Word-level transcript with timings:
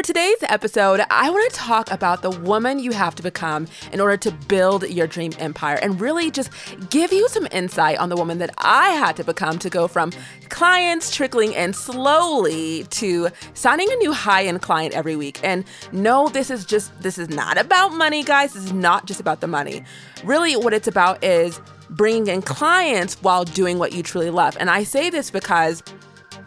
for 0.00 0.06
today's 0.06 0.42
episode, 0.44 1.02
I 1.10 1.28
want 1.28 1.52
to 1.52 1.58
talk 1.58 1.90
about 1.90 2.22
the 2.22 2.30
woman 2.30 2.78
you 2.78 2.92
have 2.92 3.14
to 3.16 3.22
become 3.22 3.66
in 3.92 4.00
order 4.00 4.16
to 4.16 4.30
build 4.30 4.88
your 4.88 5.06
dream 5.06 5.32
empire 5.38 5.78
and 5.82 6.00
really 6.00 6.30
just 6.30 6.48
give 6.88 7.12
you 7.12 7.28
some 7.28 7.46
insight 7.52 7.98
on 7.98 8.08
the 8.08 8.16
woman 8.16 8.38
that 8.38 8.50
I 8.56 8.92
had 8.92 9.14
to 9.16 9.24
become 9.24 9.58
to 9.58 9.68
go 9.68 9.88
from 9.88 10.10
clients 10.48 11.14
trickling 11.14 11.52
in 11.52 11.74
slowly 11.74 12.84
to 12.84 13.28
signing 13.52 13.92
a 13.92 13.96
new 13.96 14.14
high 14.14 14.46
end 14.46 14.62
client 14.62 14.94
every 14.94 15.16
week. 15.16 15.38
And 15.44 15.66
no, 15.92 16.30
this 16.30 16.50
is 16.50 16.64
just, 16.64 16.98
this 17.02 17.18
is 17.18 17.28
not 17.28 17.58
about 17.58 17.92
money, 17.92 18.22
guys. 18.22 18.54
This 18.54 18.64
is 18.64 18.72
not 18.72 19.04
just 19.04 19.20
about 19.20 19.42
the 19.42 19.48
money. 19.48 19.84
Really, 20.24 20.56
what 20.56 20.72
it's 20.72 20.88
about 20.88 21.22
is 21.22 21.60
bringing 21.90 22.28
in 22.28 22.40
clients 22.40 23.20
while 23.20 23.44
doing 23.44 23.78
what 23.78 23.92
you 23.92 24.02
truly 24.02 24.30
love. 24.30 24.56
And 24.58 24.70
I 24.70 24.82
say 24.82 25.10
this 25.10 25.30
because, 25.30 25.82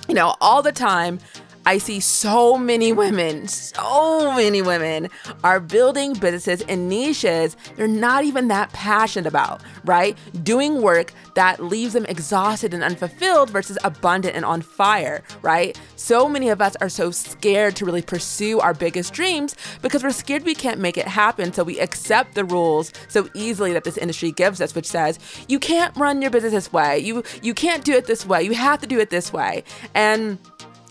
you 0.07 0.15
know, 0.15 0.33
all 0.41 0.63
the 0.63 0.71
time, 0.71 1.19
I 1.65 1.77
see 1.77 1.99
so 1.99 2.57
many 2.57 2.91
women, 2.91 3.47
so 3.47 4.33
many 4.35 4.61
women 4.61 5.09
are 5.43 5.59
building 5.59 6.13
businesses 6.13 6.61
in 6.61 6.89
niches 6.89 7.55
they're 7.75 7.87
not 7.87 8.23
even 8.23 8.47
that 8.49 8.71
passionate 8.73 9.27
about, 9.27 9.61
right? 9.85 10.17
Doing 10.43 10.81
work 10.81 11.13
that 11.35 11.63
leaves 11.63 11.93
them 11.93 12.05
exhausted 12.05 12.73
and 12.73 12.83
unfulfilled 12.83 13.49
versus 13.49 13.77
abundant 13.83 14.35
and 14.35 14.45
on 14.45 14.61
fire, 14.61 15.23
right? 15.41 15.79
So 15.95 16.27
many 16.27 16.49
of 16.49 16.61
us 16.61 16.75
are 16.77 16.89
so 16.89 17.11
scared 17.11 17.75
to 17.77 17.85
really 17.85 18.01
pursue 18.01 18.59
our 18.59 18.73
biggest 18.73 19.13
dreams 19.13 19.55
because 19.81 20.03
we're 20.03 20.11
scared 20.11 20.43
we 20.43 20.55
can't 20.55 20.79
make 20.79 20.97
it 20.97 21.07
happen. 21.07 21.53
So 21.53 21.63
we 21.63 21.79
accept 21.79 22.35
the 22.35 22.43
rules 22.43 22.91
so 23.07 23.29
easily 23.33 23.73
that 23.73 23.83
this 23.83 23.97
industry 23.97 24.31
gives 24.31 24.61
us, 24.61 24.75
which 24.75 24.87
says 24.87 25.19
you 25.47 25.59
can't 25.59 25.95
run 25.95 26.21
your 26.21 26.31
business 26.31 26.53
this 26.53 26.73
way. 26.73 26.99
You 26.99 27.23
you 27.41 27.53
can't 27.53 27.83
do 27.83 27.93
it 27.93 28.05
this 28.05 28.25
way. 28.25 28.43
You 28.43 28.53
have 28.53 28.81
to 28.81 28.87
do 28.87 28.99
it 28.99 29.09
this 29.09 29.31
way. 29.31 29.63
And 29.95 30.37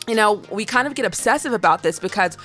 you 0.08 0.16
know, 0.16 0.42
we 0.50 0.64
kind 0.64 0.88
of 0.88 0.94
get 0.94 1.04
obsessive 1.04 1.52
about 1.52 1.82
this 1.82 2.00
because 2.00 2.36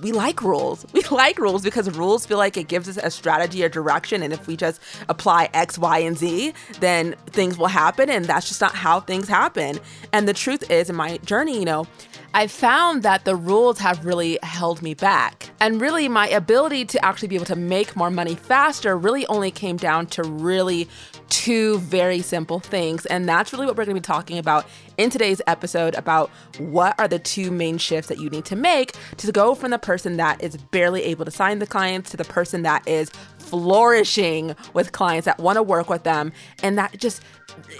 we 0.00 0.12
like 0.12 0.42
rules. 0.42 0.86
We 0.92 1.02
like 1.10 1.38
rules 1.38 1.62
because 1.62 1.90
rules 1.90 2.26
feel 2.26 2.38
like 2.38 2.56
it 2.56 2.68
gives 2.68 2.88
us 2.88 2.96
a 2.96 3.10
strategy 3.10 3.64
or 3.64 3.68
direction. 3.68 4.22
And 4.22 4.32
if 4.32 4.46
we 4.46 4.56
just 4.56 4.80
apply 5.08 5.48
X, 5.52 5.78
Y, 5.78 5.98
and 5.98 6.16
Z, 6.16 6.52
then 6.80 7.16
things 7.26 7.58
will 7.58 7.66
happen. 7.66 8.08
And 8.08 8.24
that's 8.24 8.46
just 8.46 8.60
not 8.60 8.74
how 8.74 9.00
things 9.00 9.26
happen. 9.26 9.80
And 10.12 10.28
the 10.28 10.32
truth 10.32 10.70
is, 10.70 10.90
in 10.90 10.96
my 10.96 11.18
journey, 11.18 11.58
you 11.58 11.64
know, 11.64 11.86
I 12.34 12.46
found 12.46 13.02
that 13.02 13.26
the 13.26 13.36
rules 13.36 13.78
have 13.80 14.06
really 14.06 14.38
held 14.42 14.80
me 14.80 14.94
back. 14.94 15.50
And 15.60 15.80
really, 15.80 16.08
my 16.08 16.28
ability 16.28 16.86
to 16.86 17.04
actually 17.04 17.28
be 17.28 17.34
able 17.34 17.46
to 17.46 17.56
make 17.56 17.94
more 17.94 18.10
money 18.10 18.34
faster 18.34 18.96
really 18.96 19.26
only 19.26 19.50
came 19.50 19.76
down 19.76 20.06
to 20.08 20.22
really 20.22 20.88
two 21.32 21.78
very 21.78 22.20
simple 22.20 22.60
things. 22.60 23.06
And 23.06 23.26
that's 23.26 23.52
really 23.52 23.64
what 23.64 23.74
we're 23.74 23.86
going 23.86 23.96
to 23.96 24.00
be 24.00 24.04
talking 24.04 24.36
about 24.36 24.66
in 24.98 25.08
today's 25.08 25.40
episode 25.46 25.94
about 25.94 26.28
what 26.58 26.94
are 27.00 27.08
the 27.08 27.18
two 27.18 27.50
main 27.50 27.78
shifts 27.78 28.08
that 28.08 28.18
you 28.18 28.28
need 28.28 28.44
to 28.44 28.54
make 28.54 28.92
to 29.16 29.32
go 29.32 29.54
from 29.54 29.70
the 29.70 29.78
person 29.78 30.18
that 30.18 30.42
is 30.42 30.58
barely 30.58 31.02
able 31.04 31.24
to 31.24 31.30
sign 31.30 31.58
the 31.58 31.66
clients 31.66 32.10
to 32.10 32.18
the 32.18 32.24
person 32.24 32.62
that 32.62 32.86
is 32.86 33.10
flourishing 33.38 34.54
with 34.74 34.92
clients 34.92 35.24
that 35.24 35.38
want 35.38 35.56
to 35.56 35.62
work 35.62 35.88
with 35.88 36.02
them 36.02 36.32
and 36.62 36.76
that 36.76 36.98
just 36.98 37.22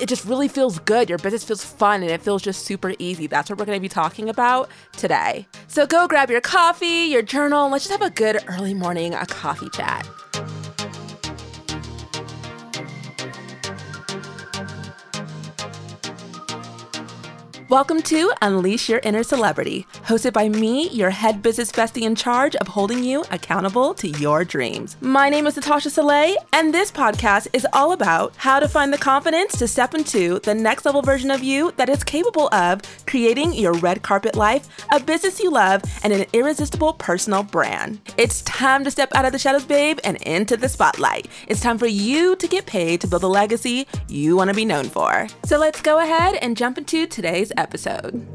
it 0.01 0.07
just 0.07 0.25
really 0.25 0.49
feels 0.49 0.79
good. 0.81 1.09
Your 1.09 1.19
business 1.19 1.45
feels 1.45 1.65
fun 1.65 2.03
and 2.03 2.11
it 2.11 2.23
feels 2.23 2.43
just 2.43 2.65
super 2.65 2.95
easy. 2.99 3.27
That's 3.27 3.51
what 3.51 3.59
we're 3.59 3.67
going 3.67 3.77
to 3.77 3.81
be 3.81 3.89
talking 3.89 4.29
about 4.29 4.71
today. 4.97 5.47
So 5.69 5.87
go 5.87 6.09
grab 6.09 6.31
your 6.31 6.41
coffee, 6.41 7.07
your 7.07 7.23
journal, 7.23 7.65
and 7.65 7.73
let's 7.73 7.87
just 7.87 8.01
have 8.01 8.07
a 8.07 8.15
good 8.15 8.43
early 8.49 8.75
morning 8.75 9.15
a 9.15 9.27
coffee 9.27 9.71
chat. 9.71 10.07
Welcome 17.73 18.03
to 18.03 18.31
Unleash 18.43 18.91
Your 18.91 19.01
Inner 19.03 19.23
Celebrity, 19.23 19.87
hosted 20.05 20.35
by 20.35 20.47
me, 20.51 20.91
your 20.91 21.09
head 21.09 21.41
business 21.41 21.73
bestie 21.73 22.03
in 22.03 22.15
charge 22.15 22.55
of 22.57 22.69
holding 22.69 23.03
you 23.03 23.25
accountable 23.31 23.95
to 23.95 24.09
your 24.09 24.45
dreams. 24.45 24.99
My 25.01 25.31
name 25.31 25.47
is 25.47 25.57
Natasha 25.57 25.89
Soleil, 25.89 26.37
and 26.53 26.75
this 26.75 26.93
podcast 26.93 27.49
is 27.55 27.67
all 27.73 27.93
about 27.93 28.37
how 28.37 28.61
to 28.61 28.69
find 28.69 28.93
the 28.93 28.99
confidence 28.99 29.57
to 29.59 29.67
step 29.67 29.95
into 29.95 30.39
the 30.41 30.55
next 30.55 30.85
level 30.85 31.01
version 31.01 31.31
of 31.31 31.43
you 31.43 31.73
that 31.79 31.89
is 31.89 32.05
capable 32.05 32.53
of 32.53 32.83
creating 33.07 33.55
your 33.55 33.73
red 33.73 34.03
carpet 34.03 34.37
life, 34.37 34.69
a 34.93 35.01
business 35.01 35.41
you 35.41 35.51
love, 35.51 35.83
and 36.03 36.13
an 36.13 36.27
irresistible 36.35 36.93
personal 36.93 37.43
brand. 37.43 38.03
It's 38.19 38.43
time 38.43 38.85
to 38.85 38.91
step 38.91 39.15
out 39.15 39.25
of 39.25 39.33
the 39.33 39.39
shadows, 39.39 39.65
babe, 39.65 39.99
and 40.05 40.19
into 40.25 40.59
the 40.59 40.69
spotlight. 40.69 41.27
It's 41.49 41.61
time 41.63 41.79
for 41.79 41.87
you 41.87 42.37
to 42.37 42.47
get 42.47 42.67
paid 42.67 43.01
to 43.01 43.07
build 43.07 43.23
a 43.23 43.29
legacy 43.29 43.87
you 44.09 44.37
want 44.37 44.51
to 44.51 44.55
be 44.55 44.67
known 44.67 44.91
for. 44.91 45.27
So 45.47 45.57
let's 45.57 45.81
go 45.81 46.01
ahead 46.01 46.35
and 46.43 46.55
jump 46.55 46.77
into 46.77 47.07
today's 47.07 47.51
episode 47.53 47.62
episode. 47.63 48.27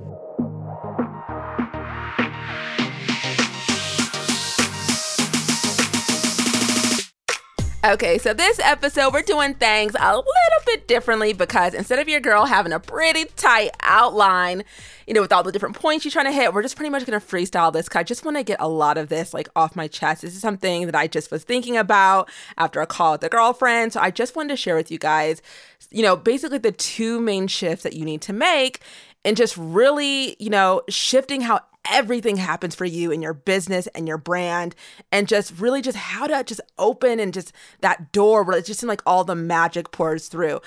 Okay, 7.87 8.17
so 8.17 8.33
this 8.33 8.59
episode, 8.59 9.13
we're 9.13 9.21
doing 9.21 9.53
things 9.53 9.95
a 9.97 10.15
little 10.15 10.25
bit 10.65 10.89
differently 10.89 11.31
because 11.31 11.73
instead 11.73 11.99
of 11.99 12.09
your 12.09 12.19
girl 12.19 12.43
having 12.43 12.73
a 12.73 12.81
pretty 12.81 13.23
tight 13.37 13.69
outline, 13.81 14.63
you 15.05 15.13
know, 15.13 15.21
with 15.21 15.31
all 15.31 15.41
the 15.41 15.53
different 15.53 15.75
points 15.75 16.03
you're 16.03 16.11
trying 16.11 16.25
to 16.25 16.33
hit, 16.33 16.53
we're 16.53 16.63
just 16.63 16.75
pretty 16.75 16.89
much 16.89 17.05
gonna 17.05 17.21
freestyle 17.21 17.71
this 17.71 17.85
because 17.85 17.99
I 17.99 18.03
just 18.03 18.25
wanna 18.25 18.43
get 18.43 18.57
a 18.59 18.67
lot 18.67 18.97
of 18.97 19.07
this 19.07 19.33
like 19.33 19.47
off 19.55 19.75
my 19.75 19.87
chest. 19.87 20.23
This 20.23 20.35
is 20.35 20.41
something 20.41 20.87
that 20.87 20.95
I 20.95 21.07
just 21.07 21.31
was 21.31 21.45
thinking 21.45 21.77
about 21.77 22.29
after 22.57 22.81
a 22.81 22.87
call 22.87 23.13
with 23.13 23.23
a 23.23 23.29
girlfriend. 23.29 23.93
So 23.93 24.01
I 24.01 24.11
just 24.11 24.35
wanted 24.35 24.49
to 24.49 24.57
share 24.57 24.75
with 24.75 24.91
you 24.91 24.97
guys, 24.97 25.41
you 25.89 26.01
know, 26.03 26.17
basically 26.17 26.57
the 26.57 26.73
two 26.73 27.21
main 27.21 27.47
shifts 27.47 27.83
that 27.83 27.93
you 27.93 28.03
need 28.03 28.21
to 28.23 28.33
make 28.33 28.81
and 29.25 29.37
just 29.37 29.57
really, 29.57 30.35
you 30.39 30.49
know, 30.49 30.81
shifting 30.89 31.41
how 31.41 31.61
everything 31.89 32.37
happens 32.37 32.75
for 32.75 32.85
you 32.85 33.11
in 33.11 33.21
your 33.21 33.33
business 33.33 33.87
and 33.87 34.07
your 34.07 34.17
brand 34.17 34.75
and 35.11 35.27
just 35.27 35.57
really 35.59 35.81
just 35.81 35.97
how 35.97 36.27
to 36.27 36.43
just 36.43 36.61
open 36.77 37.19
and 37.19 37.33
just 37.33 37.53
that 37.81 38.11
door 38.11 38.43
where 38.43 38.57
it's 38.57 38.67
just 38.67 38.83
like 38.83 39.01
all 39.05 39.23
the 39.23 39.35
magic 39.35 39.91
pours 39.91 40.27
through. 40.27 40.59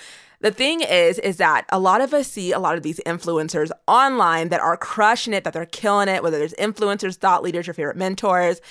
The 0.43 0.51
thing 0.51 0.81
is, 0.81 1.19
is 1.19 1.37
that 1.37 1.67
a 1.69 1.79
lot 1.79 2.01
of 2.01 2.15
us 2.15 2.29
see 2.29 2.51
a 2.51 2.59
lot 2.59 2.77
of 2.77 2.83
these 2.83 2.99
influencers 3.05 3.71
online 3.87 4.49
that 4.49 4.61
are 4.61 4.77
crushing 4.77 5.35
it, 5.35 5.45
that 5.45 5.53
they're 5.53 5.67
killing 5.67 6.09
it, 6.09 6.23
whether 6.23 6.39
there's 6.39 6.55
influencers, 6.55 7.17
thought 7.17 7.43
leaders, 7.43 7.67
your 7.67 7.75
favorite 7.75 7.99
mentors. 7.99 8.63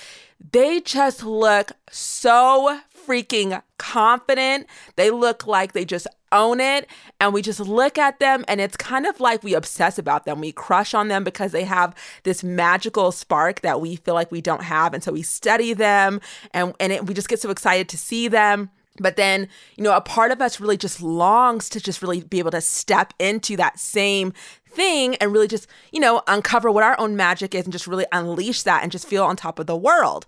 They 0.52 0.80
just 0.80 1.22
look 1.22 1.72
so 1.90 2.80
freaking 3.06 3.62
confident. 3.78 4.66
They 4.96 5.10
look 5.10 5.46
like 5.46 5.72
they 5.72 5.84
just 5.84 6.06
own 6.32 6.60
it. 6.60 6.88
And 7.20 7.34
we 7.34 7.42
just 7.42 7.60
look 7.60 7.98
at 7.98 8.18
them 8.18 8.44
and 8.48 8.60
it's 8.60 8.76
kind 8.76 9.06
of 9.06 9.20
like 9.20 9.42
we 9.42 9.54
obsess 9.54 9.98
about 9.98 10.24
them. 10.24 10.40
We 10.40 10.52
crush 10.52 10.94
on 10.94 11.08
them 11.08 11.24
because 11.24 11.52
they 11.52 11.64
have 11.64 11.94
this 12.22 12.44
magical 12.44 13.12
spark 13.12 13.60
that 13.62 13.80
we 13.80 13.96
feel 13.96 14.14
like 14.14 14.30
we 14.30 14.40
don't 14.40 14.62
have. 14.62 14.94
And 14.94 15.02
so 15.02 15.12
we 15.12 15.22
study 15.22 15.72
them 15.72 16.20
and, 16.52 16.74
and 16.80 16.92
it, 16.92 17.06
we 17.06 17.14
just 17.14 17.28
get 17.28 17.40
so 17.40 17.50
excited 17.50 17.88
to 17.88 17.98
see 17.98 18.28
them. 18.28 18.70
But 18.98 19.16
then, 19.16 19.48
you 19.76 19.84
know, 19.84 19.96
a 19.96 20.00
part 20.00 20.30
of 20.30 20.42
us 20.42 20.60
really 20.60 20.76
just 20.76 21.00
longs 21.00 21.68
to 21.70 21.80
just 21.80 22.02
really 22.02 22.22
be 22.22 22.38
able 22.38 22.50
to 22.50 22.60
step 22.60 23.14
into 23.18 23.56
that 23.56 23.78
same 23.78 24.32
thing 24.66 25.14
and 25.16 25.32
really 25.32 25.48
just, 25.48 25.66
you 25.90 26.00
know, 26.00 26.22
uncover 26.26 26.70
what 26.70 26.84
our 26.84 26.98
own 27.00 27.16
magic 27.16 27.54
is 27.54 27.64
and 27.64 27.72
just 27.72 27.86
really 27.86 28.06
unleash 28.12 28.62
that 28.64 28.82
and 28.82 28.92
just 28.92 29.06
feel 29.06 29.24
on 29.24 29.36
top 29.36 29.58
of 29.58 29.66
the 29.66 29.76
world. 29.76 30.26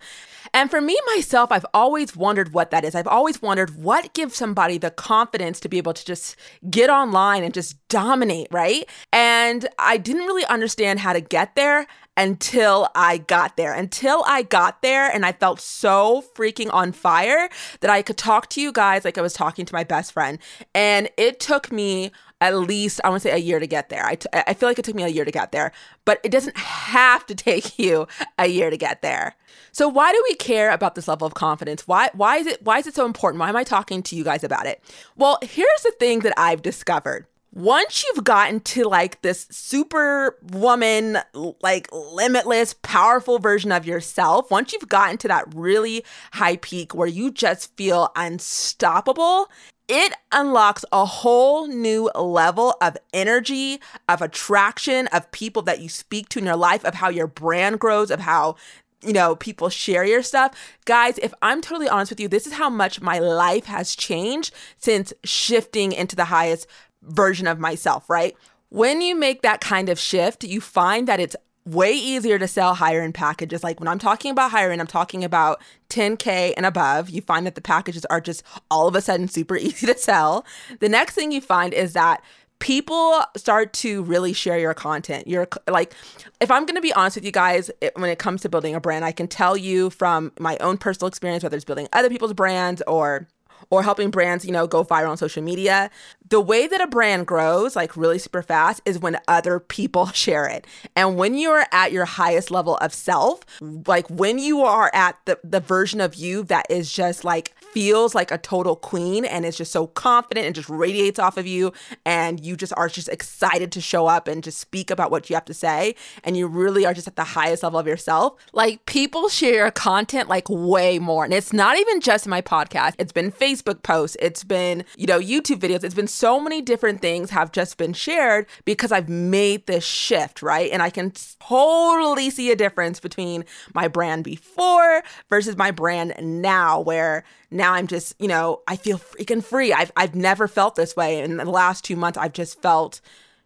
And 0.54 0.70
for 0.70 0.80
me, 0.80 0.98
myself, 1.14 1.52
I've 1.52 1.66
always 1.74 2.16
wondered 2.16 2.52
what 2.52 2.70
that 2.70 2.84
is. 2.84 2.94
I've 2.94 3.06
always 3.06 3.40
wondered 3.40 3.76
what 3.76 4.14
gives 4.14 4.36
somebody 4.36 4.78
the 4.78 4.90
confidence 4.90 5.60
to 5.60 5.68
be 5.68 5.78
able 5.78 5.94
to 5.94 6.04
just 6.04 6.36
get 6.70 6.90
online 6.90 7.44
and 7.44 7.54
just 7.54 7.76
dominate, 7.88 8.48
right? 8.50 8.88
And 9.12 9.68
I 9.78 9.96
didn't 9.96 10.26
really 10.26 10.44
understand 10.46 11.00
how 11.00 11.12
to 11.12 11.20
get 11.20 11.54
there 11.54 11.86
until 12.16 12.88
I 12.94 13.18
got 13.18 13.56
there. 13.56 13.72
Until 13.72 14.22
I 14.26 14.42
got 14.42 14.82
there 14.82 15.10
and 15.10 15.24
I 15.24 15.32
felt 15.32 15.60
so 15.60 16.24
freaking 16.34 16.72
on 16.72 16.92
fire 16.92 17.48
that 17.80 17.90
I 17.90 18.02
could 18.02 18.18
talk 18.18 18.48
to 18.50 18.60
you 18.60 18.72
guys 18.72 19.04
like 19.04 19.18
I 19.18 19.22
was 19.22 19.32
talking 19.32 19.64
to 19.66 19.74
my 19.74 19.84
best 19.84 20.12
friend. 20.12 20.38
And 20.74 21.08
it 21.16 21.40
took 21.40 21.72
me 21.72 22.12
at 22.42 22.56
least 22.56 23.00
I 23.04 23.08
want 23.08 23.22
to 23.22 23.28
say 23.28 23.34
a 23.34 23.38
year 23.38 23.58
to 23.58 23.66
get 23.66 23.88
there. 23.88 24.04
I, 24.04 24.16
t- 24.16 24.28
I 24.32 24.54
feel 24.54 24.68
like 24.68 24.78
it 24.78 24.84
took 24.84 24.94
me 24.94 25.04
a 25.04 25.08
year 25.08 25.24
to 25.24 25.30
get 25.30 25.52
there, 25.52 25.72
but 26.04 26.20
it 26.24 26.30
doesn't 26.30 26.56
have 26.56 27.24
to 27.26 27.34
take 27.34 27.78
you 27.78 28.06
a 28.38 28.46
year 28.46 28.70
to 28.70 28.76
get 28.76 29.02
there. 29.02 29.36
So 29.70 29.88
why 29.88 30.12
do 30.12 30.22
we 30.28 30.34
care 30.34 30.70
about 30.70 30.94
this 30.94 31.08
level 31.08 31.26
of 31.26 31.34
confidence? 31.34 31.86
Why 31.86 32.10
why 32.14 32.38
is 32.38 32.46
it 32.46 32.62
why 32.62 32.78
is 32.78 32.86
it 32.86 32.94
so 32.94 33.06
important? 33.06 33.40
Why 33.40 33.48
am 33.48 33.56
I 33.56 33.64
talking 33.64 34.02
to 34.04 34.16
you 34.16 34.24
guys 34.24 34.44
about 34.44 34.66
it? 34.66 34.82
Well, 35.16 35.38
here's 35.42 35.82
the 35.82 35.92
thing 35.98 36.20
that 36.20 36.34
I've 36.36 36.62
discovered. 36.62 37.26
Once 37.54 38.02
you've 38.02 38.24
gotten 38.24 38.60
to 38.60 38.84
like 38.84 39.20
this 39.20 39.46
super 39.50 40.38
woman, 40.52 41.18
like 41.60 41.86
limitless, 41.92 42.74
powerful 42.80 43.38
version 43.38 43.70
of 43.70 43.84
yourself, 43.84 44.50
once 44.50 44.72
you've 44.72 44.88
gotten 44.88 45.18
to 45.18 45.28
that 45.28 45.44
really 45.54 46.02
high 46.32 46.56
peak 46.56 46.94
where 46.94 47.06
you 47.06 47.30
just 47.30 47.76
feel 47.76 48.10
unstoppable, 48.16 49.50
it 49.86 50.14
unlocks 50.32 50.82
a 50.92 51.04
whole 51.04 51.66
new 51.66 52.10
level 52.14 52.74
of 52.80 52.96
energy, 53.12 53.80
of 54.08 54.22
attraction, 54.22 55.06
of 55.08 55.30
people 55.30 55.60
that 55.60 55.80
you 55.80 55.90
speak 55.90 56.30
to 56.30 56.38
in 56.38 56.46
your 56.46 56.56
life, 56.56 56.82
of 56.86 56.94
how 56.94 57.10
your 57.10 57.26
brand 57.26 57.78
grows, 57.78 58.10
of 58.10 58.20
how 58.20 58.56
you 59.04 59.12
know, 59.12 59.34
people 59.34 59.68
share 59.68 60.04
your 60.04 60.22
stuff. 60.22 60.54
Guys, 60.84 61.18
if 61.18 61.34
I'm 61.42 61.60
totally 61.60 61.88
honest 61.88 62.12
with 62.12 62.20
you, 62.20 62.28
this 62.28 62.46
is 62.46 62.52
how 62.52 62.70
much 62.70 63.00
my 63.00 63.18
life 63.18 63.64
has 63.64 63.96
changed 63.96 64.54
since 64.78 65.12
shifting 65.24 65.90
into 65.90 66.14
the 66.14 66.26
highest 66.26 66.68
version 67.02 67.46
of 67.46 67.58
myself, 67.58 68.08
right? 68.08 68.36
When 68.68 69.00
you 69.00 69.14
make 69.14 69.42
that 69.42 69.60
kind 69.60 69.88
of 69.88 69.98
shift, 69.98 70.44
you 70.44 70.60
find 70.60 71.06
that 71.08 71.20
it's 71.20 71.36
way 71.64 71.92
easier 71.92 72.38
to 72.38 72.48
sell 72.48 72.74
higher 72.74 73.02
end 73.02 73.14
packages. 73.14 73.62
Like 73.62 73.78
when 73.78 73.88
I'm 73.88 73.98
talking 73.98 74.30
about 74.30 74.50
higher 74.50 74.70
end, 74.70 74.80
I'm 74.80 74.86
talking 74.86 75.22
about 75.22 75.60
10K 75.90 76.54
and 76.56 76.66
above. 76.66 77.10
You 77.10 77.22
find 77.22 77.46
that 77.46 77.54
the 77.54 77.60
packages 77.60 78.04
are 78.06 78.20
just 78.20 78.42
all 78.70 78.88
of 78.88 78.96
a 78.96 79.00
sudden 79.00 79.28
super 79.28 79.56
easy 79.58 79.86
to 79.86 79.96
sell. 79.96 80.44
The 80.80 80.88
next 80.88 81.14
thing 81.14 81.32
you 81.32 81.40
find 81.40 81.72
is 81.72 81.92
that 81.92 82.22
people 82.58 83.20
start 83.36 83.72
to 83.72 84.04
really 84.04 84.32
share 84.32 84.58
your 84.58 84.72
content. 84.72 85.26
You're 85.26 85.48
like, 85.68 85.94
if 86.40 86.48
I'm 86.48 86.64
going 86.64 86.76
to 86.76 86.80
be 86.80 86.92
honest 86.92 87.16
with 87.16 87.24
you 87.24 87.32
guys, 87.32 87.72
it, 87.80 87.92
when 87.96 88.08
it 88.08 88.20
comes 88.20 88.40
to 88.42 88.48
building 88.48 88.76
a 88.76 88.80
brand, 88.80 89.04
I 89.04 89.10
can 89.10 89.26
tell 89.26 89.56
you 89.56 89.90
from 89.90 90.32
my 90.38 90.56
own 90.60 90.78
personal 90.78 91.08
experience, 91.08 91.42
whether 91.42 91.56
it's 91.56 91.64
building 91.64 91.88
other 91.92 92.08
people's 92.08 92.34
brands 92.34 92.80
or 92.86 93.26
or 93.72 93.82
helping 93.82 94.10
brands, 94.10 94.44
you 94.44 94.52
know, 94.52 94.66
go 94.66 94.84
viral 94.84 95.08
on 95.08 95.16
social 95.16 95.42
media. 95.42 95.90
The 96.28 96.42
way 96.42 96.66
that 96.66 96.82
a 96.82 96.86
brand 96.86 97.26
grows, 97.26 97.74
like 97.74 97.96
really 97.96 98.18
super 98.18 98.42
fast, 98.42 98.82
is 98.84 98.98
when 98.98 99.16
other 99.26 99.58
people 99.58 100.06
share 100.12 100.46
it. 100.46 100.66
And 100.94 101.16
when 101.16 101.34
you're 101.34 101.64
at 101.72 101.90
your 101.90 102.04
highest 102.04 102.50
level 102.50 102.76
of 102.76 102.92
self, 102.92 103.40
like 103.62 104.08
when 104.10 104.38
you 104.38 104.60
are 104.60 104.90
at 104.92 105.16
the, 105.24 105.40
the 105.42 105.60
version 105.60 106.02
of 106.02 106.14
you 106.14 106.44
that 106.44 106.66
is 106.68 106.92
just 106.92 107.24
like 107.24 107.54
feels 107.72 108.14
like 108.14 108.30
a 108.30 108.38
total 108.38 108.76
queen 108.76 109.24
and 109.24 109.44
is 109.44 109.56
just 109.56 109.72
so 109.72 109.86
confident 109.86 110.46
and 110.46 110.54
just 110.54 110.68
radiates 110.68 111.18
off 111.18 111.36
of 111.36 111.46
you 111.46 111.72
and 112.04 112.44
you 112.44 112.56
just 112.56 112.72
are 112.76 112.88
just 112.88 113.08
excited 113.08 113.72
to 113.72 113.80
show 113.80 114.06
up 114.06 114.28
and 114.28 114.44
just 114.44 114.58
speak 114.58 114.90
about 114.90 115.10
what 115.10 115.28
you 115.30 115.34
have 115.34 115.44
to 115.44 115.54
say 115.54 115.94
and 116.22 116.36
you 116.36 116.46
really 116.46 116.84
are 116.84 116.94
just 116.94 117.08
at 117.08 117.16
the 117.16 117.24
highest 117.24 117.62
level 117.62 117.78
of 117.78 117.86
yourself. 117.86 118.34
Like 118.52 118.84
people 118.86 119.28
share 119.28 119.70
content 119.70 120.28
like 120.28 120.48
way 120.48 120.98
more. 120.98 121.24
And 121.24 121.32
it's 121.32 121.52
not 121.52 121.78
even 121.78 122.00
just 122.00 122.26
my 122.26 122.42
podcast. 122.42 122.94
It's 122.98 123.12
been 123.12 123.32
facebook 123.32 123.82
posts. 123.82 124.16
It's 124.20 124.44
been 124.44 124.84
you 124.96 125.06
know 125.06 125.18
youtube 125.18 125.58
videos. 125.58 125.84
It's 125.84 125.94
been 125.94 126.06
so 126.06 126.38
many 126.38 126.60
different 126.60 127.00
things 127.00 127.30
have 127.30 127.52
just 127.52 127.76
been 127.78 127.92
shared 127.92 128.46
because 128.64 128.92
i've 128.92 129.08
made 129.08 129.66
this 129.66 129.84
shift 129.84 130.42
right? 130.42 130.70
And 130.70 130.82
i 130.82 130.90
can 130.90 131.12
totally 131.40 132.30
see 132.30 132.50
a 132.50 132.56
difference 132.56 133.00
between 133.00 133.44
my 133.74 133.88
brand 133.88 134.24
before 134.24 135.02
versus 135.28 135.56
my 135.56 135.70
brand 135.70 136.14
now 136.20 136.80
where 136.80 137.24
now 137.52 137.74
I'm 137.74 137.86
just, 137.86 138.14
you 138.18 138.28
know, 138.28 138.62
I 138.66 138.76
feel 138.76 138.98
freaking 138.98 139.44
free. 139.44 139.72
I've 139.72 139.92
I've 139.96 140.14
never 140.14 140.48
felt 140.48 140.76
this 140.76 140.96
way. 140.96 141.20
In 141.20 141.36
the 141.36 141.44
last 141.44 141.84
two 141.84 141.96
months, 141.96 142.18
I've 142.18 142.32
just 142.32 142.60
felt 142.62 143.00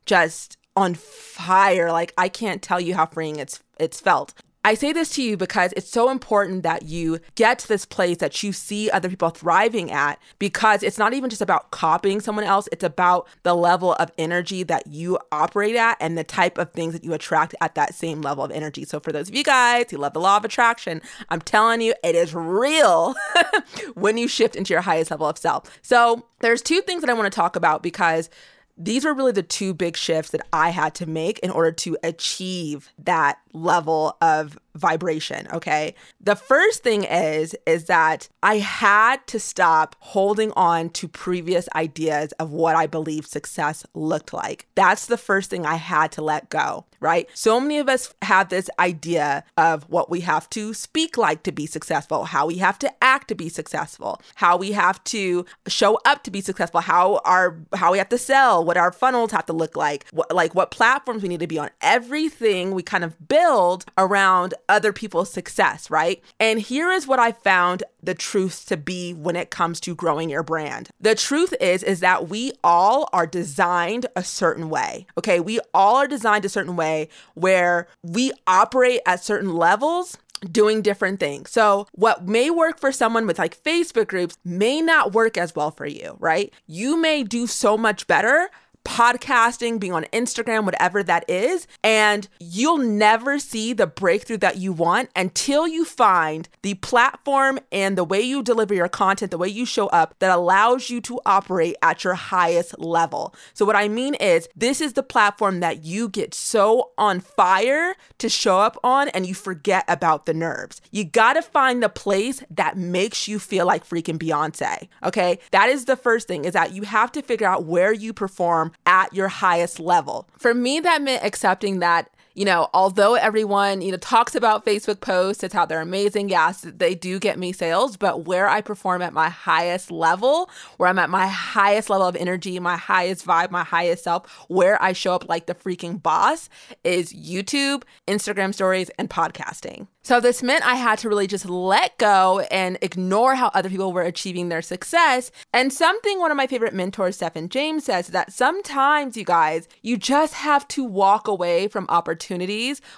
just 0.06 0.56
on 0.76 0.94
fire. 0.94 1.90
Like 1.90 2.12
I 2.16 2.28
can't 2.28 2.62
tell 2.62 2.80
you 2.80 2.94
how 2.94 3.06
freeing 3.06 3.36
it's 3.36 3.62
it's 3.78 4.00
felt. 4.00 4.34
I 4.66 4.74
say 4.74 4.92
this 4.92 5.10
to 5.10 5.22
you 5.22 5.36
because 5.36 5.72
it's 5.76 5.88
so 5.88 6.10
important 6.10 6.64
that 6.64 6.82
you 6.82 7.20
get 7.36 7.60
to 7.60 7.68
this 7.68 7.86
place 7.86 8.16
that 8.16 8.42
you 8.42 8.52
see 8.52 8.90
other 8.90 9.08
people 9.08 9.30
thriving 9.30 9.92
at 9.92 10.20
because 10.40 10.82
it's 10.82 10.98
not 10.98 11.14
even 11.14 11.30
just 11.30 11.40
about 11.40 11.70
copying 11.70 12.20
someone 12.20 12.44
else, 12.44 12.68
it's 12.72 12.82
about 12.82 13.28
the 13.44 13.54
level 13.54 13.92
of 13.92 14.10
energy 14.18 14.64
that 14.64 14.88
you 14.88 15.20
operate 15.30 15.76
at 15.76 15.96
and 16.00 16.18
the 16.18 16.24
type 16.24 16.58
of 16.58 16.72
things 16.72 16.94
that 16.94 17.04
you 17.04 17.12
attract 17.12 17.54
at 17.60 17.76
that 17.76 17.94
same 17.94 18.22
level 18.22 18.42
of 18.42 18.50
energy. 18.50 18.84
So, 18.84 18.98
for 18.98 19.12
those 19.12 19.28
of 19.28 19.36
you 19.36 19.44
guys 19.44 19.86
who 19.88 19.98
love 19.98 20.14
the 20.14 20.20
law 20.20 20.36
of 20.36 20.44
attraction, 20.44 21.00
I'm 21.28 21.42
telling 21.42 21.80
you, 21.80 21.94
it 22.02 22.16
is 22.16 22.34
real 22.34 23.14
when 23.94 24.18
you 24.18 24.26
shift 24.26 24.56
into 24.56 24.74
your 24.74 24.80
highest 24.80 25.12
level 25.12 25.28
of 25.28 25.38
self. 25.38 25.78
So, 25.80 26.26
there's 26.40 26.60
two 26.60 26.80
things 26.80 27.02
that 27.02 27.10
I 27.10 27.14
want 27.14 27.32
to 27.32 27.36
talk 27.36 27.54
about 27.54 27.84
because 27.84 28.30
these 28.76 29.04
were 29.04 29.14
really 29.14 29.32
the 29.32 29.42
two 29.42 29.72
big 29.72 29.96
shifts 29.96 30.30
that 30.32 30.46
I 30.52 30.70
had 30.70 30.94
to 30.96 31.06
make 31.06 31.38
in 31.40 31.50
order 31.50 31.72
to 31.72 31.96
achieve 32.02 32.92
that 32.98 33.38
level 33.52 34.16
of 34.20 34.58
vibration, 34.76 35.48
okay? 35.52 35.94
The 36.20 36.36
first 36.36 36.82
thing 36.82 37.04
is 37.04 37.56
is 37.66 37.84
that 37.84 38.28
I 38.42 38.58
had 38.58 39.26
to 39.28 39.40
stop 39.40 39.96
holding 40.00 40.52
on 40.52 40.90
to 40.90 41.08
previous 41.08 41.68
ideas 41.74 42.32
of 42.32 42.52
what 42.52 42.76
I 42.76 42.86
believe 42.86 43.26
success 43.26 43.84
looked 43.94 44.32
like. 44.32 44.66
That's 44.74 45.06
the 45.06 45.16
first 45.16 45.50
thing 45.50 45.66
I 45.66 45.76
had 45.76 46.12
to 46.12 46.22
let 46.22 46.48
go, 46.50 46.84
right? 47.00 47.28
So 47.34 47.60
many 47.60 47.78
of 47.78 47.88
us 47.88 48.14
have 48.22 48.48
this 48.48 48.70
idea 48.78 49.44
of 49.56 49.88
what 49.88 50.10
we 50.10 50.20
have 50.20 50.48
to 50.50 50.74
speak 50.74 51.16
like 51.16 51.42
to 51.44 51.52
be 51.52 51.66
successful, 51.66 52.24
how 52.24 52.46
we 52.46 52.56
have 52.58 52.78
to 52.80 52.92
act 53.02 53.28
to 53.28 53.34
be 53.34 53.48
successful, 53.48 54.20
how 54.36 54.56
we 54.56 54.72
have 54.72 55.02
to 55.04 55.44
show 55.66 55.98
up 56.04 56.22
to 56.24 56.30
be 56.30 56.40
successful, 56.40 56.80
how 56.80 57.20
our 57.24 57.58
how 57.74 57.92
we 57.92 57.98
have 57.98 58.08
to 58.10 58.18
sell, 58.18 58.64
what 58.64 58.76
our 58.76 58.92
funnels 58.92 59.32
have 59.32 59.46
to 59.46 59.52
look 59.52 59.76
like, 59.76 60.06
what, 60.12 60.34
like 60.34 60.54
what 60.54 60.70
platforms 60.70 61.22
we 61.22 61.28
need 61.28 61.40
to 61.40 61.46
be 61.46 61.58
on. 61.58 61.70
Everything 61.80 62.72
we 62.72 62.82
kind 62.82 63.04
of 63.04 63.28
build 63.28 63.84
around 63.98 64.54
other 64.68 64.92
people's 64.92 65.32
success, 65.32 65.90
right? 65.90 66.22
And 66.38 66.60
here 66.60 66.90
is 66.90 67.06
what 67.06 67.18
I 67.18 67.32
found 67.32 67.82
the 68.02 68.14
truth 68.14 68.66
to 68.66 68.76
be 68.76 69.12
when 69.12 69.36
it 69.36 69.50
comes 69.50 69.80
to 69.80 69.94
growing 69.94 70.30
your 70.30 70.42
brand. 70.42 70.90
The 71.00 71.14
truth 71.14 71.54
is 71.60 71.82
is 71.82 72.00
that 72.00 72.28
we 72.28 72.52
all 72.62 73.08
are 73.12 73.26
designed 73.26 74.06
a 74.14 74.24
certain 74.24 74.68
way. 74.68 75.06
Okay? 75.18 75.40
We 75.40 75.60
all 75.74 75.96
are 75.96 76.06
designed 76.06 76.44
a 76.44 76.50
certain 76.50 76.76
way 76.76 77.08
where 77.34 77.88
we 78.02 78.32
operate 78.46 79.00
at 79.06 79.22
certain 79.22 79.54
levels 79.54 80.18
doing 80.50 80.82
different 80.82 81.20
things. 81.20 81.50
So, 81.50 81.86
what 81.92 82.26
may 82.26 82.50
work 82.50 82.78
for 82.78 82.92
someone 82.92 83.26
with 83.26 83.38
like 83.38 83.62
Facebook 83.62 84.08
groups 84.08 84.36
may 84.44 84.80
not 84.80 85.12
work 85.12 85.36
as 85.36 85.54
well 85.54 85.70
for 85.70 85.86
you, 85.86 86.16
right? 86.18 86.52
You 86.66 86.96
may 86.96 87.22
do 87.22 87.46
so 87.46 87.76
much 87.76 88.06
better 88.06 88.50
podcasting, 88.86 89.80
being 89.80 89.92
on 89.92 90.04
Instagram, 90.12 90.64
whatever 90.64 91.02
that 91.02 91.28
is. 91.28 91.66
And 91.82 92.28
you'll 92.38 92.78
never 92.78 93.38
see 93.38 93.72
the 93.72 93.86
breakthrough 93.86 94.38
that 94.38 94.58
you 94.58 94.72
want 94.72 95.10
until 95.16 95.66
you 95.66 95.84
find 95.84 96.48
the 96.62 96.74
platform 96.74 97.58
and 97.72 97.98
the 97.98 98.04
way 98.04 98.20
you 98.20 98.42
deliver 98.42 98.74
your 98.74 98.88
content, 98.88 99.32
the 99.32 99.38
way 99.38 99.48
you 99.48 99.66
show 99.66 99.88
up 99.88 100.14
that 100.20 100.30
allows 100.30 100.88
you 100.88 101.00
to 101.02 101.20
operate 101.26 101.76
at 101.82 102.04
your 102.04 102.14
highest 102.14 102.78
level. 102.78 103.34
So, 103.54 103.64
what 103.64 103.76
I 103.76 103.88
mean 103.88 104.14
is, 104.14 104.48
this 104.54 104.80
is 104.80 104.92
the 104.92 105.02
platform 105.02 105.60
that 105.60 105.84
you 105.84 106.08
get 106.08 106.32
so 106.32 106.92
on 106.96 107.20
fire 107.20 107.96
to 108.18 108.28
show 108.28 108.60
up 108.60 108.78
on 108.84 109.08
and 109.10 109.26
you 109.26 109.34
forget 109.34 109.84
about 109.88 110.26
the 110.26 110.34
nerves. 110.34 110.80
You 110.90 111.04
gotta 111.04 111.42
find 111.42 111.82
the 111.82 111.88
place 111.88 112.42
that 112.50 112.76
makes 112.76 113.26
you 113.26 113.38
feel 113.38 113.66
like 113.66 113.86
freaking 113.86 114.18
Beyonce. 114.18 114.88
Okay. 115.02 115.38
That 115.50 115.68
is 115.68 115.86
the 115.86 115.96
first 115.96 116.28
thing 116.28 116.44
is 116.44 116.52
that 116.52 116.72
you 116.72 116.82
have 116.82 117.10
to 117.12 117.22
figure 117.22 117.46
out 117.46 117.64
where 117.64 117.92
you 117.92 118.12
perform 118.12 118.72
at 118.84 119.12
your 119.14 119.28
highest 119.28 119.80
level. 119.80 120.28
For 120.38 120.54
me, 120.54 120.80
that 120.80 121.02
meant 121.02 121.24
accepting 121.24 121.78
that 121.80 122.10
you 122.36 122.44
know, 122.44 122.68
although 122.74 123.14
everyone, 123.14 123.80
you 123.80 123.90
know, 123.90 123.96
talks 123.96 124.34
about 124.34 124.66
Facebook 124.66 125.00
posts, 125.00 125.42
it's 125.42 125.54
how 125.54 125.64
they're 125.64 125.80
amazing. 125.80 126.28
Yes, 126.28 126.60
they 126.60 126.94
do 126.94 127.18
get 127.18 127.38
me 127.38 127.50
sales, 127.50 127.96
but 127.96 128.26
where 128.26 128.46
I 128.46 128.60
perform 128.60 129.00
at 129.00 129.14
my 129.14 129.30
highest 129.30 129.90
level, 129.90 130.50
where 130.76 130.90
I'm 130.90 130.98
at 130.98 131.08
my 131.08 131.26
highest 131.26 131.88
level 131.88 132.06
of 132.06 132.14
energy, 132.14 132.60
my 132.60 132.76
highest 132.76 133.26
vibe, 133.26 133.50
my 133.50 133.64
highest 133.64 134.04
self, 134.04 134.30
where 134.48 134.80
I 134.82 134.92
show 134.92 135.14
up 135.14 135.28
like 135.28 135.46
the 135.46 135.54
freaking 135.54 136.02
boss 136.02 136.50
is 136.84 137.14
YouTube, 137.14 137.84
Instagram 138.06 138.52
stories, 138.52 138.90
and 138.98 139.08
podcasting. 139.08 139.86
So 140.02 140.20
this 140.20 140.40
meant 140.40 140.64
I 140.64 140.76
had 140.76 141.00
to 141.00 141.08
really 141.08 141.26
just 141.26 141.46
let 141.46 141.98
go 141.98 142.46
and 142.52 142.78
ignore 142.80 143.34
how 143.34 143.50
other 143.54 143.68
people 143.68 143.92
were 143.92 144.02
achieving 144.02 144.50
their 144.50 144.62
success. 144.62 145.32
And 145.52 145.72
something 145.72 146.20
one 146.20 146.30
of 146.30 146.36
my 146.36 146.46
favorite 146.46 146.74
mentors, 146.74 147.16
Stephen 147.16 147.48
James, 147.48 147.86
says 147.86 148.06
that 148.08 148.32
sometimes, 148.32 149.16
you 149.16 149.24
guys, 149.24 149.66
you 149.82 149.96
just 149.96 150.34
have 150.34 150.68
to 150.68 150.84
walk 150.84 151.26
away 151.26 151.66
from 151.66 151.86
opportunities, 151.88 152.25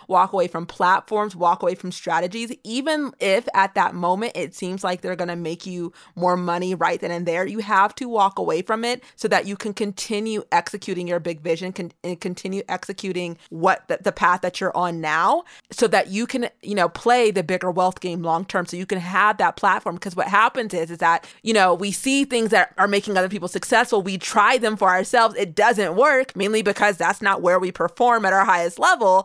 walk 0.06 0.32
away 0.32 0.48
from 0.48 0.66
platforms, 0.66 1.34
walk 1.34 1.62
away 1.62 1.74
from 1.74 1.92
strategies, 1.92 2.52
even 2.64 3.12
if 3.20 3.48
at 3.54 3.74
that 3.74 3.94
moment 3.94 4.32
it 4.34 4.54
seems 4.54 4.84
like 4.84 5.00
they're 5.00 5.16
going 5.16 5.28
to 5.28 5.36
make 5.36 5.66
you 5.66 5.92
more 6.14 6.36
money 6.36 6.74
right 6.74 7.00
then 7.00 7.10
and 7.10 7.26
there. 7.26 7.46
You 7.46 7.58
have 7.60 7.94
to 7.96 8.08
walk 8.08 8.38
away 8.38 8.62
from 8.62 8.84
it 8.84 9.02
so 9.16 9.28
that 9.28 9.46
you 9.46 9.56
can 9.56 9.72
continue 9.72 10.44
executing 10.52 11.08
your 11.08 11.20
big 11.20 11.40
vision 11.40 11.72
and 11.76 11.94
eh, 12.04 12.14
continue 12.14 12.62
executing 12.68 13.36
what 13.50 13.86
the, 13.88 13.98
the 14.02 14.12
path 14.12 14.42
that 14.42 14.60
you're 14.60 14.76
on 14.76 15.00
now 15.00 15.44
so 15.70 15.86
that 15.88 16.08
you 16.08 16.26
can, 16.26 16.48
you 16.62 16.74
know, 16.74 16.88
play 16.88 17.30
the 17.30 17.42
bigger 17.42 17.70
wealth 17.70 18.00
game 18.00 18.22
long 18.22 18.44
term 18.44 18.66
so 18.66 18.76
you 18.76 18.86
can 18.86 18.98
have 18.98 19.38
that 19.38 19.56
platform 19.56 19.96
because 19.96 20.14
what 20.14 20.28
happens 20.28 20.72
is 20.74 20.90
is 20.90 20.98
that 20.98 21.26
you 21.42 21.52
know 21.52 21.74
we 21.74 21.90
see 21.90 22.24
things 22.24 22.50
that 22.50 22.72
are 22.78 22.86
making 22.86 23.16
other 23.16 23.28
people 23.28 23.48
successful 23.48 24.02
we 24.02 24.16
try 24.18 24.58
them 24.58 24.76
for 24.76 24.88
ourselves 24.88 25.34
it 25.36 25.54
doesn't 25.54 25.96
work 25.96 26.36
mainly 26.36 26.62
because 26.62 26.96
that's 26.96 27.22
not 27.22 27.42
where 27.42 27.58
we 27.58 27.72
perform 27.72 28.24
at 28.24 28.32
our 28.32 28.44
highest 28.44 28.78
level 28.78 29.17